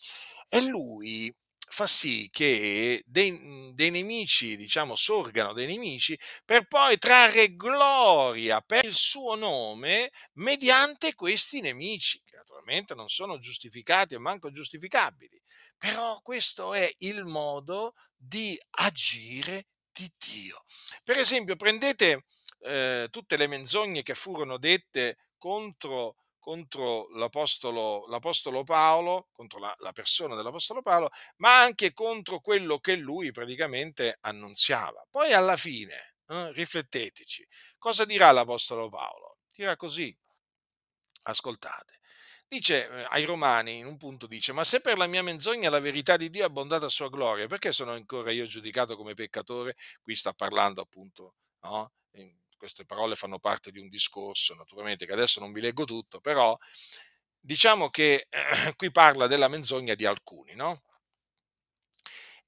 [0.50, 1.36] e lui
[1.70, 8.86] fa sì che dei, dei, nemici, diciamo, sorgano dei nemici per poi trarre gloria per
[8.86, 15.42] il suo nome mediante questi nemici, che naturalmente non sono giustificati e manco giustificabili.
[15.78, 20.64] Però questo è il modo di agire di Dio.
[21.04, 22.26] Per esempio, prendete
[22.62, 26.16] eh, tutte le menzogne che furono dette contro
[26.48, 32.96] contro l'Apostolo, l'Apostolo Paolo, contro la, la, persona dell'Apostolo Paolo, ma anche contro quello che
[32.96, 35.06] lui praticamente annunziava.
[35.10, 37.46] Poi alla fine, eh, rifletteteci,
[37.78, 39.40] cosa dirà l'Apostolo Paolo?
[39.54, 40.18] Dirà così,
[41.24, 42.00] ascoltate.
[42.48, 45.82] Dice eh, ai Romani, in un punto dice, ma se per la mia menzogna la
[45.82, 49.76] verità di Dio è abbondata a sua gloria, perché sono ancora io giudicato come peccatore?
[50.02, 51.92] Qui sta parlando appunto no?
[52.58, 56.58] Queste parole fanno parte di un discorso, naturalmente, che adesso non vi leggo tutto, però
[57.40, 60.84] diciamo che eh, qui parla della menzogna di alcuni, no?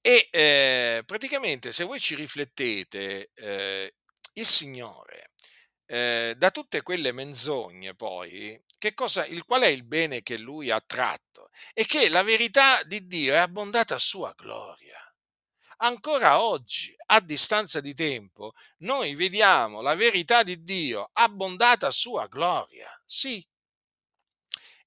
[0.02, 3.94] E eh, praticamente se voi ci riflettete, eh,
[4.34, 5.32] il Signore,
[5.86, 8.62] eh, da tutte quelle menzogne poi,
[8.94, 11.50] cosa, il, qual è il bene che lui ha tratto?
[11.74, 14.89] E che la verità di Dio è abbondata a sua gloria
[15.80, 22.28] ancora oggi, a distanza di tempo, noi vediamo la verità di Dio abbondata a sua
[22.28, 22.90] gloria.
[23.06, 23.46] Sì.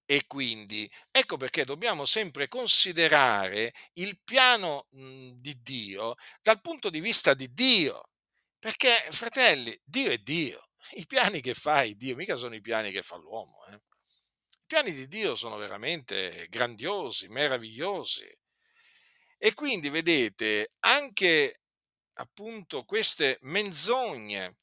[0.05, 7.35] E quindi ecco perché dobbiamo sempre considerare il piano di Dio dal punto di vista
[7.35, 8.09] di Dio.
[8.59, 10.71] Perché, fratelli, Dio è Dio.
[10.93, 13.65] I piani che fa Dio mica sono i piani che fa l'uomo.
[13.67, 13.75] Eh.
[13.75, 18.29] I piani di Dio sono veramente grandiosi, meravigliosi.
[19.45, 21.63] E quindi vedete anche
[22.13, 24.59] appunto queste menzogne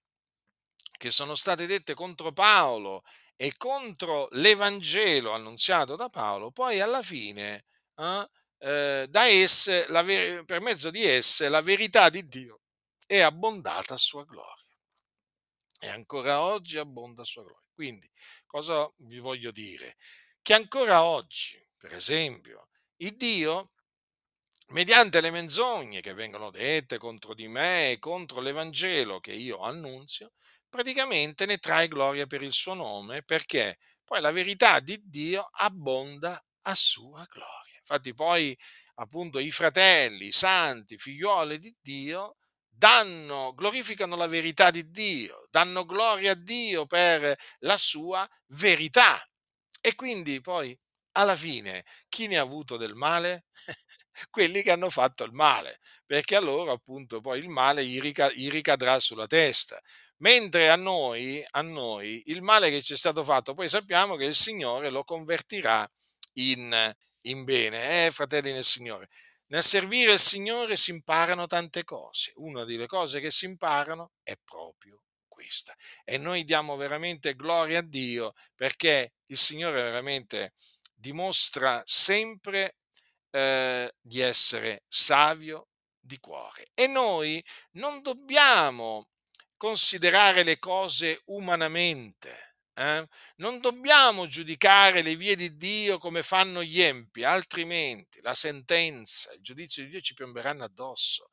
[0.97, 3.03] che sono state dette contro Paolo
[3.35, 7.65] e contro l'Evangelo annunziato da Paolo, poi alla fine
[7.97, 12.61] eh, eh, da esse, ver- per mezzo di esse, la verità di Dio
[13.05, 14.77] è abbondata a sua gloria.
[15.77, 17.67] E ancora oggi abbonda a sua gloria.
[17.73, 18.09] Quindi,
[18.45, 19.97] cosa vi voglio dire?
[20.41, 22.69] Che ancora oggi, per esempio,
[23.01, 23.73] il Dio
[24.71, 30.31] mediante le menzogne che vengono dette contro di me e contro l'Evangelo che io annunzio,
[30.69, 36.41] praticamente ne trae gloria per il suo nome perché poi la verità di Dio abbonda
[36.63, 37.77] a sua gloria.
[37.79, 38.55] Infatti poi
[38.95, 42.35] appunto i fratelli, i santi, figlioli di Dio
[42.67, 49.19] danno, glorificano la verità di Dio, danno gloria a Dio per la sua verità.
[49.81, 50.77] E quindi poi
[51.13, 53.45] alla fine chi ne ha avuto del male?
[54.29, 58.31] quelli che hanno fatto il male, perché a loro appunto poi il male gli, rica-
[58.31, 59.79] gli ricadrà sulla testa.
[60.17, 64.25] Mentre a noi, a noi, il male che ci è stato fatto, poi sappiamo che
[64.25, 65.89] il Signore lo convertirà
[66.33, 68.05] in, in bene.
[68.05, 69.09] Eh, fratelli nel Signore,
[69.47, 72.33] nel servire il Signore si imparano tante cose.
[72.35, 75.73] Una delle cose che si imparano è proprio questa.
[76.03, 80.53] E noi diamo veramente gloria a Dio perché il Signore veramente
[80.93, 82.75] dimostra sempre
[83.31, 85.69] eh, di essere savio
[85.99, 86.71] di cuore.
[86.73, 89.09] E noi non dobbiamo
[89.57, 92.55] considerare le cose umanamente.
[92.73, 93.05] Eh?
[93.37, 99.41] Non dobbiamo giudicare le vie di Dio come fanno gli empi, altrimenti la sentenza, il
[99.41, 101.31] giudizio di Dio ci piomberanno addosso.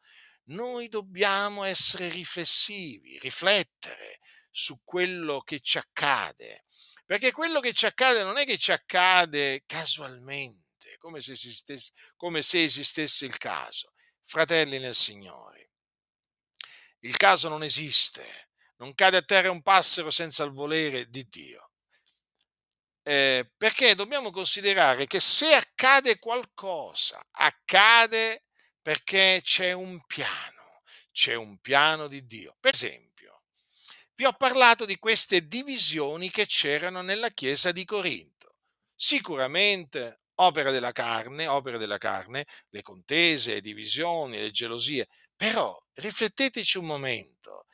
[0.49, 4.19] Noi dobbiamo essere riflessivi, riflettere
[4.51, 6.65] su quello che ci accade,
[7.05, 10.66] perché quello che ci accade non è che ci accade casualmente
[11.07, 13.93] come se, esistesse, come se esistesse il caso.
[14.25, 15.71] Fratelli nel Signore,
[17.01, 21.71] il caso non esiste, non cade a terra un passero senza il volere di Dio.
[23.05, 28.47] Eh, perché dobbiamo considerare che se accade qualcosa, accade
[28.83, 30.83] perché c'è un piano,
[31.13, 32.57] c'è un piano di Dio.
[32.59, 33.45] Per esempio,
[34.17, 38.57] vi ho parlato di queste divisioni che c'erano nella chiesa di Corinto.
[38.93, 46.79] Sicuramente opera della carne, opere della carne, le contese, le divisioni, le gelosie, però rifletteteci
[46.79, 47.67] un momento.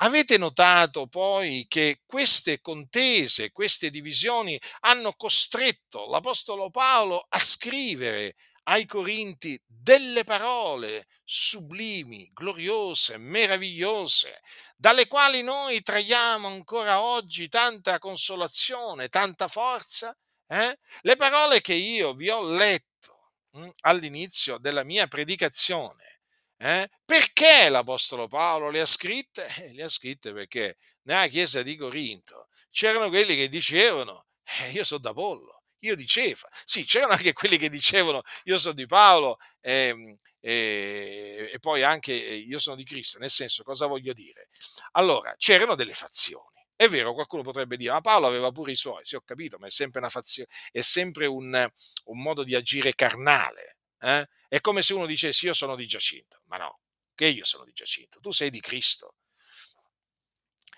[0.00, 8.86] Avete notato poi che queste contese, queste divisioni hanno costretto l'Apostolo Paolo a scrivere ai
[8.86, 14.40] Corinti delle parole sublimi, gloriose, meravigliose,
[14.76, 20.16] dalle quali noi traiamo ancora oggi tanta consolazione, tanta forza?
[20.50, 20.78] Eh?
[21.02, 26.20] Le parole che io vi ho letto mh, hm, all'inizio della mia predicazione,
[26.56, 26.88] eh?
[27.04, 29.46] perché l'Apostolo Paolo le ha scritte?
[29.62, 34.26] Eh, le ha scritte perché nella chiesa di Corinto c'erano quelli che dicevano,
[34.60, 36.48] eh, io sono d'Apollo, io di Cefa.
[36.64, 42.12] Sì, c'erano anche quelli che dicevano io sono di Paolo e, e, e, poi anche
[42.14, 44.48] io sono di Cristo, nel senso cosa voglio dire?
[44.92, 46.57] Allora, c'erano delle fazioni.
[46.80, 49.66] È vero, qualcuno potrebbe dire, ma Paolo aveva pure i suoi, sì ho capito, ma
[49.66, 51.68] è sempre una fazione, è sempre un,
[52.04, 53.78] un modo di agire carnale.
[53.98, 54.24] Eh?
[54.46, 56.78] È come se uno dicesse io sono di Giacinto, ma no,
[57.16, 59.16] che io sono di Giacinto, tu sei di Cristo.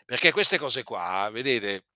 [0.07, 1.89] Perché queste cose qua, vedete,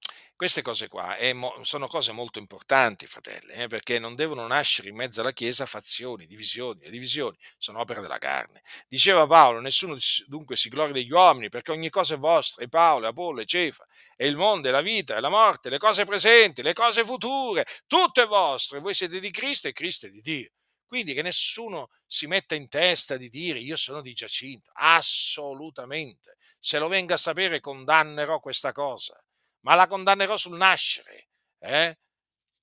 [0.45, 4.95] queste cose qua mo- sono cose molto importanti, fratelli, eh, perché non devono nascere in
[4.95, 6.80] mezzo alla Chiesa fazioni, divisioni.
[6.82, 8.61] Le divisioni sono opera della carne.
[8.86, 13.07] Diceva Paolo, nessuno dunque si gloria degli uomini, perché ogni cosa è vostra, è Paolo,
[13.07, 16.05] è Apollo, è Cefa, è il mondo, è la vita, è la morte, le cose
[16.05, 20.11] presenti, le cose future, tutto è vostro, e voi siete di Cristo e Cristo è
[20.11, 20.51] di Dio.
[20.86, 26.36] Quindi che nessuno si metta in testa di dire io sono di Giacinto, assolutamente.
[26.59, 29.18] Se lo venga a sapere condannerò questa cosa
[29.65, 31.29] ma la condannerò sul nascere.
[31.59, 31.99] Eh?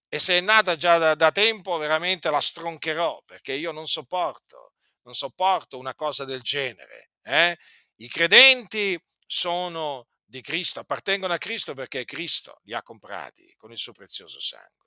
[0.07, 4.73] E se è nata già da, da, tempo, veramente la stroncherò, perché io non sopporto,
[5.03, 7.11] non sopporto una cosa del genere.
[7.23, 7.57] Eh?
[7.95, 13.77] I credenti sono di Cristo, appartengono a Cristo perché Cristo li ha comprati con il
[13.77, 14.80] suo prezioso sangue.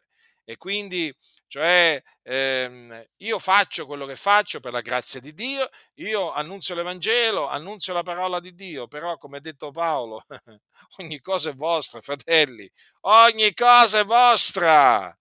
[0.47, 1.15] E quindi,
[1.47, 7.47] cioè, ehm, io faccio quello che faccio per la grazia di Dio, io annunzio l'Evangelo,
[7.49, 10.23] annunzio la parola di Dio, però come ha detto Paolo,
[10.99, 12.71] ogni cosa è vostra, fratelli,
[13.03, 15.17] ogni cosa è vostra.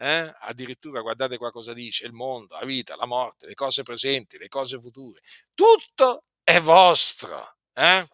[0.00, 0.32] Eh?
[0.42, 4.48] Addirittura guardate qua cosa dice, il mondo, la vita, la morte, le cose presenti, le
[4.48, 5.20] cose future,
[5.54, 7.56] tutto è vostro.
[7.72, 8.06] Eh?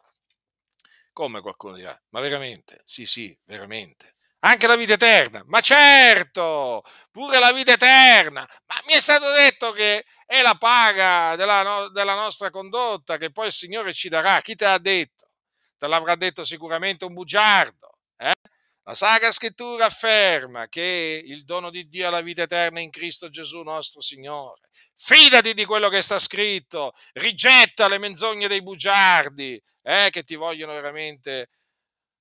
[1.13, 2.83] Come qualcuno dirà, ma veramente?
[2.85, 4.15] Sì, sì, veramente
[4.45, 5.43] anche la vita eterna.
[5.47, 8.47] Ma certo, pure la vita eterna.
[8.67, 13.31] Ma mi è stato detto che è la paga della, no, della nostra condotta che
[13.31, 14.41] poi il Signore ci darà.
[14.41, 15.31] Chi te l'ha detto?
[15.79, 17.99] Te l'avrà detto sicuramente un bugiardo.
[18.17, 18.33] Eh?
[18.83, 23.31] La Sacra Scrittura afferma che il dono di Dio è la vita eterna in Cristo
[23.31, 24.69] Gesù nostro Signore.
[24.95, 30.75] Fidati di quello che sta scritto, rigetta le menzogne dei bugiardi eh, che ti vogliono
[30.75, 31.49] veramente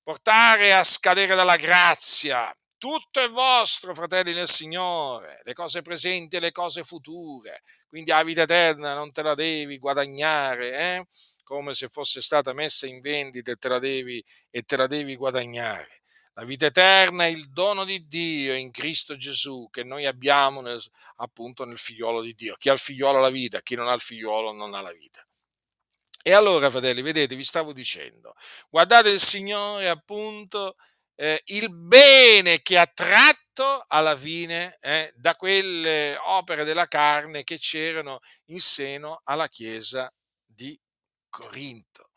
[0.03, 2.53] portare a scadere dalla grazia.
[2.77, 7.63] Tutto è vostro, fratelli nel Signore, le cose presenti e le cose future.
[7.87, 11.07] Quindi la vita eterna non te la devi guadagnare, eh?
[11.43, 15.15] come se fosse stata messa in vendita e te la devi, e te la devi
[15.15, 16.01] guadagnare.
[16.33, 20.81] La vita eterna è il dono di Dio in Cristo Gesù che noi abbiamo nel,
[21.17, 22.55] appunto nel figliolo di Dio.
[22.57, 24.91] Chi ha il figliolo ha la vita, chi non ha il figliolo non ha la
[24.91, 25.25] vita.
[26.25, 28.33] E allora, fratelli, vedete, vi stavo dicendo,
[28.69, 30.77] guardate il Signore appunto
[31.15, 37.57] eh, il bene che ha tratto alla fine eh, da quelle opere della carne che
[37.57, 40.09] c'erano in seno alla Chiesa
[40.45, 40.79] di
[41.27, 42.11] Corinto.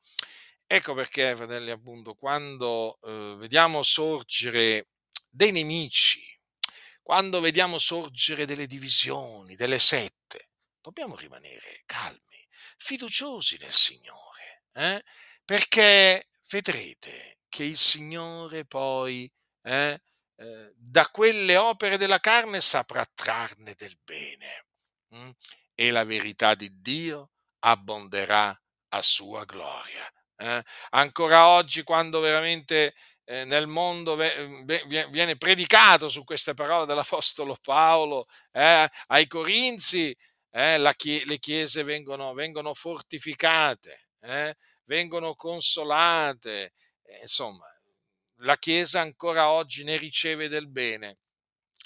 [0.68, 4.86] Ecco perché, fratelli, appunto, quando eh, vediamo sorgere
[5.28, 6.22] dei nemici,
[7.02, 10.50] quando vediamo sorgere delle divisioni, delle sette,
[10.80, 12.35] dobbiamo rimanere calmi
[12.76, 15.02] fiduciosi nel Signore, eh?
[15.44, 19.30] perché vedrete che il Signore poi
[19.62, 20.00] eh,
[20.36, 24.66] eh, da quelle opere della carne saprà trarne del bene
[25.14, 25.30] hm?
[25.74, 27.30] e la verità di Dio
[27.60, 28.58] abbonderà
[28.90, 30.08] a sua gloria.
[30.36, 30.62] Eh?
[30.90, 32.94] Ancora oggi, quando veramente
[33.24, 40.16] eh, nel mondo viene predicato su queste parole dell'Apostolo Paolo eh, ai Corinzi,
[40.56, 44.54] eh, chie- le chiese vengono, vengono fortificate, eh,
[44.84, 47.66] vengono consolate, eh, insomma,
[48.40, 51.18] la Chiesa ancora oggi ne riceve del bene.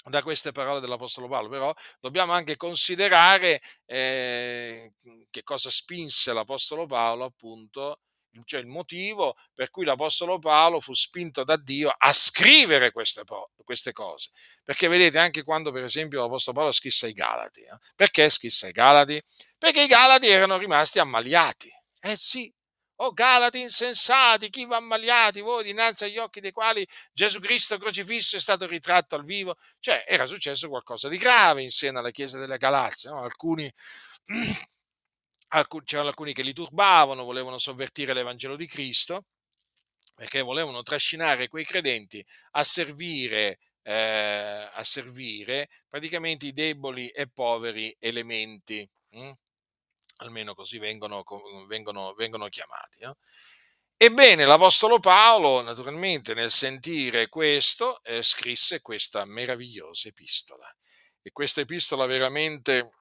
[0.03, 4.93] Da queste parole dell'Apostolo Paolo, però dobbiamo anche considerare eh,
[5.29, 7.99] che cosa spinse l'Apostolo Paolo appunto
[8.45, 13.23] cioè il motivo per cui l'Apostolo Paolo fu spinto da Dio a scrivere queste,
[13.63, 14.29] queste cose.
[14.63, 17.77] Perché vedete, anche quando per esempio l'Apostolo Paolo scrisse ai Galati, eh?
[17.95, 19.21] perché scrisse ai Galati?
[19.57, 21.69] Perché i Galati erano rimasti ammaliati.
[21.99, 22.51] Eh sì,
[23.03, 28.37] oh Galati insensati, chi va ammaliati voi dinanzi agli occhi dei quali Gesù Cristo crocifisso
[28.37, 29.55] è stato ritratto al vivo?
[29.79, 33.21] Cioè era successo qualcosa di grave in seno alla Chiesa della Galazia, no?
[33.21, 33.71] alcuni
[35.83, 39.25] c'erano alcuni che li turbavano, volevano sovvertire l'Evangelo di Cristo,
[40.15, 47.93] perché volevano trascinare quei credenti a servire, eh, a servire praticamente i deboli e poveri
[47.99, 49.31] elementi, hm?
[50.17, 51.23] almeno così vengono,
[51.67, 52.99] vengono, vengono chiamati.
[53.01, 53.17] No?
[53.97, 60.67] Ebbene, l'Apostolo Paolo, naturalmente, nel sentire questo, eh, scrisse questa meravigliosa epistola.
[61.21, 62.93] E questa epistola veramente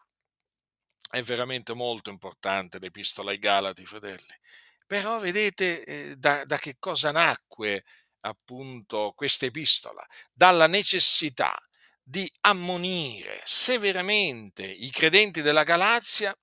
[1.11, 4.39] è veramente molto importante l'epistola ai Galati, fratelli.
[4.87, 7.85] Però vedete eh, da, da che cosa nacque
[8.21, 10.07] appunto questa epistola?
[10.33, 11.57] Dalla necessità
[12.03, 16.37] di ammonire severamente i credenti della Galazia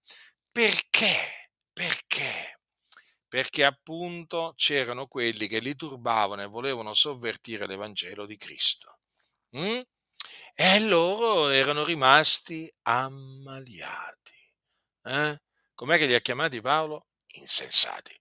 [0.51, 1.51] perché?
[1.73, 2.59] Perché?
[3.27, 8.99] Perché appunto c'erano quelli che li turbavano e volevano sovvertire l'Evangelo di Cristo.
[9.57, 9.79] Mm?
[10.55, 14.36] E loro erano rimasti ammaliati.
[15.07, 15.41] Eh?
[15.73, 17.07] Com'è che li ha chiamati Paolo?
[17.35, 18.13] Insensati.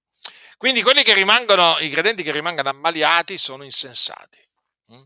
[0.57, 4.39] Quindi quelli che rimangono, i credenti che rimangono ammaliati sono insensati.
[4.93, 5.03] Mm?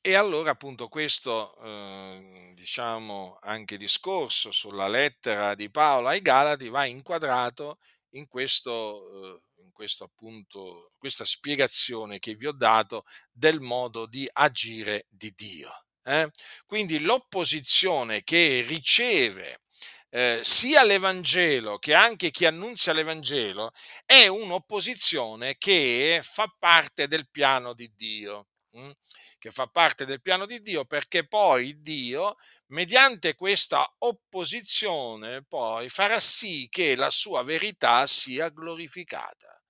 [0.00, 6.86] E allora appunto questo, eh, diciamo, anche discorso sulla lettera di Paolo ai Galati va
[6.86, 7.78] inquadrato
[8.10, 14.28] in questo, eh, in questo appunto, questa spiegazione che vi ho dato del modo di
[14.32, 15.87] agire di Dio.
[16.08, 16.30] Eh?
[16.64, 19.60] Quindi l'opposizione che riceve
[20.08, 23.72] eh, sia l'Evangelo che anche chi annunzia l'Evangelo
[24.06, 28.48] è un'opposizione che fa parte del piano di Dio.
[28.70, 28.90] Hm?
[29.38, 32.36] Che fa parte del piano di Dio perché poi Dio,
[32.68, 39.62] mediante questa opposizione, poi farà sì che la sua verità sia glorificata.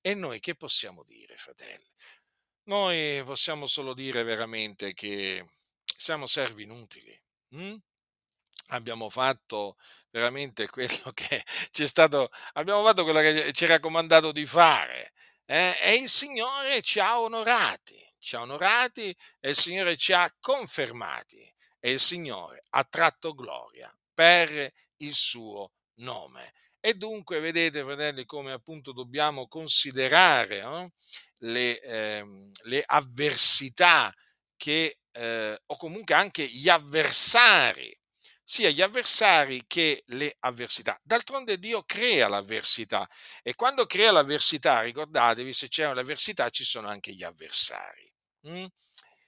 [0.00, 1.88] E noi che possiamo dire, fratelli?
[2.64, 5.44] Noi possiamo solo dire veramente che
[6.02, 7.16] siamo servi inutili.
[7.50, 7.76] Hm?
[8.70, 9.76] Abbiamo fatto
[10.10, 15.12] veramente quello che ci è stato, abbiamo fatto quello che ci era comandato di fare.
[15.44, 15.78] Eh?
[15.80, 21.48] E il Signore ci ha onorati, ci ha onorati e il Signore ci ha confermati
[21.78, 26.52] e il Signore ha tratto gloria per il suo nome.
[26.80, 30.92] E dunque vedete, fratelli, come appunto dobbiamo considerare eh,
[31.46, 34.12] le, eh, le avversità
[34.62, 37.92] che, eh, o comunque anche gli avversari,
[38.44, 40.96] sia gli avversari che le avversità.
[41.02, 43.08] D'altronde Dio crea l'avversità
[43.42, 48.08] e quando crea l'avversità, ricordatevi, se c'è l'avversità ci sono anche gli avversari.
[48.46, 48.66] Mm?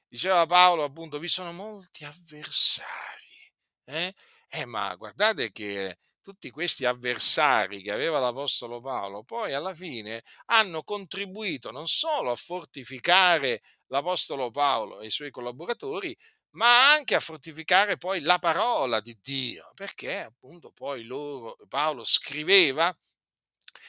[0.07, 3.53] Diceva Paolo appunto, vi sono molti avversari.
[3.87, 4.14] Eh?
[4.51, 10.82] eh, ma guardate che tutti questi avversari che aveva l'Apostolo Paolo poi alla fine hanno
[10.82, 16.16] contribuito non solo a fortificare l'Apostolo Paolo e i suoi collaboratori,
[16.52, 22.96] ma anche a fortificare poi la parola di Dio, perché appunto poi loro, Paolo scriveva,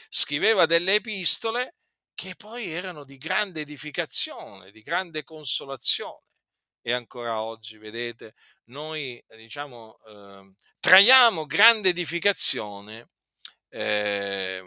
[0.09, 1.75] scriveva delle epistole
[2.13, 6.34] che poi erano di grande edificazione, di grande consolazione.
[6.87, 13.09] E ancora oggi, vedete, noi diciamo, eh, traiamo grande edificazione
[13.69, 14.63] eh,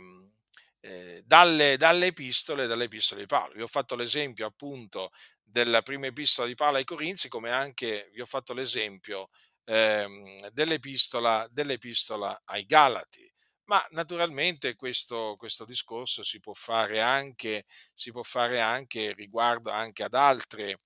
[0.81, 3.55] eh, dalle, dalle, epistole, dalle epistole di Paolo.
[3.55, 8.21] Vi ho fatto l'esempio appunto della prima epistola di Paolo ai Corinzi, come anche vi
[8.21, 9.29] ho fatto l'esempio
[9.67, 13.33] ehm, dell'epistola, dell'epistola ai Galati.
[13.67, 17.65] Ma naturalmente questo, questo discorso si può fare anche,
[17.95, 20.81] si può fare anche riguardo anche ad altre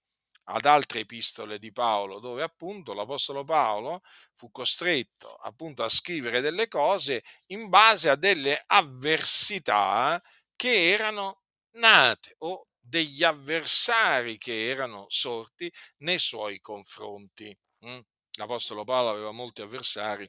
[0.45, 4.03] ad altre epistole di Paolo, dove appunto l'Apostolo Paolo
[4.34, 10.20] fu costretto appunto a scrivere delle cose in base a delle avversità
[10.57, 11.43] che erano
[11.76, 17.57] nate o degli avversari che erano sorti nei suoi confronti.
[17.86, 18.01] Mm?
[18.38, 20.28] L'Apostolo Paolo aveva molti avversari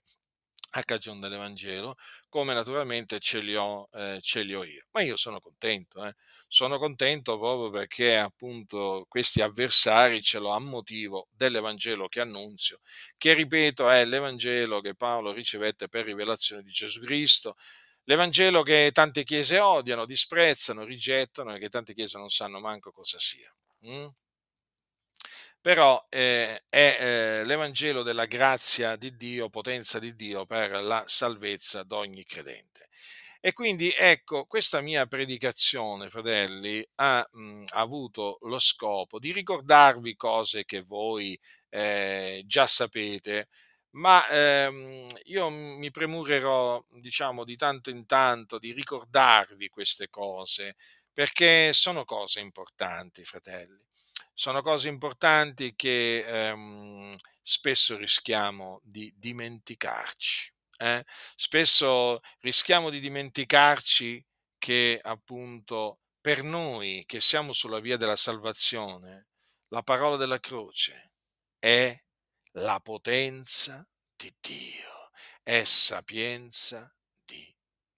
[0.75, 1.95] a cagione dell'Evangelo,
[2.29, 4.85] come naturalmente ce li ho, eh, ce li ho io.
[4.91, 6.15] Ma io sono contento, eh.
[6.47, 12.79] sono contento proprio perché appunto questi avversari ce l'ho a motivo dell'Evangelo che annunzio,
[13.17, 17.55] che ripeto è l'Evangelo che Paolo ricevette per rivelazione di Gesù Cristo,
[18.05, 23.19] l'Evangelo che tante chiese odiano, disprezzano, rigettano e che tante chiese non sanno manco cosa
[23.19, 23.53] sia.
[23.87, 24.07] Mm?
[25.63, 31.83] Però eh, è eh, l'Evangelo della grazia di Dio, potenza di Dio per la salvezza
[31.83, 32.89] d'ogni credente.
[33.39, 40.15] E quindi ecco, questa mia predicazione, fratelli, ha, mh, ha avuto lo scopo di ricordarvi
[40.17, 41.39] cose che voi
[41.69, 43.47] eh, già sapete,
[43.91, 50.75] ma ehm, io mi premurerò, diciamo, di tanto in tanto di ricordarvi queste cose,
[51.13, 53.81] perché sono cose importanti, fratelli.
[54.33, 60.51] Sono cose importanti che ehm, spesso rischiamo di dimenticarci.
[60.79, 61.05] eh.
[61.35, 64.25] Spesso rischiamo di dimenticarci
[64.57, 69.27] che appunto per noi che siamo sulla via della salvazione,
[69.67, 71.11] la parola della croce
[71.59, 71.95] è
[72.53, 75.11] la potenza di Dio,
[75.43, 76.93] è sapienza
[77.25, 77.53] di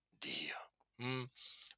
[0.09, 0.71] Dio.
[1.03, 1.23] Mm?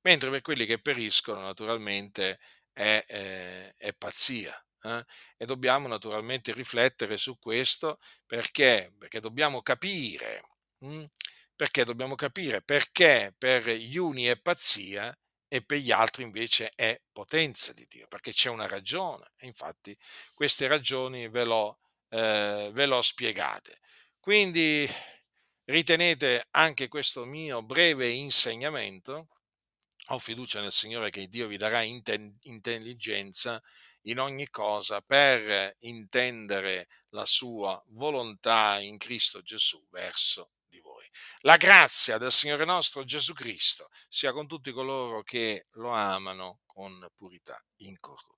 [0.01, 2.39] Mentre per quelli che periscono, naturalmente,
[2.77, 4.55] è, eh, è pazzia.
[4.83, 5.03] eh?
[5.37, 10.43] E dobbiamo naturalmente riflettere su questo perché, perché dobbiamo capire,
[10.85, 11.03] mm?
[11.55, 15.15] perché dobbiamo capire perché per gli uni è pazzia
[15.47, 19.31] e per gli altri invece è potenza di Dio, perché c'è una ragione.
[19.37, 19.97] E infatti
[20.35, 23.79] queste ragioni ve l'ho eh, ve l'ho spiegate.
[24.19, 24.89] Quindi
[25.65, 29.29] ritenete anche questo mio breve insegnamento.
[30.11, 33.61] Ho fiducia nel Signore che Dio vi darà intelligenza
[34.03, 41.05] in ogni cosa per intendere la sua volontà in Cristo Gesù verso di voi.
[41.41, 47.05] La grazia del Signore nostro Gesù Cristo sia con tutti coloro che lo amano con
[47.13, 48.36] purità incorrotta.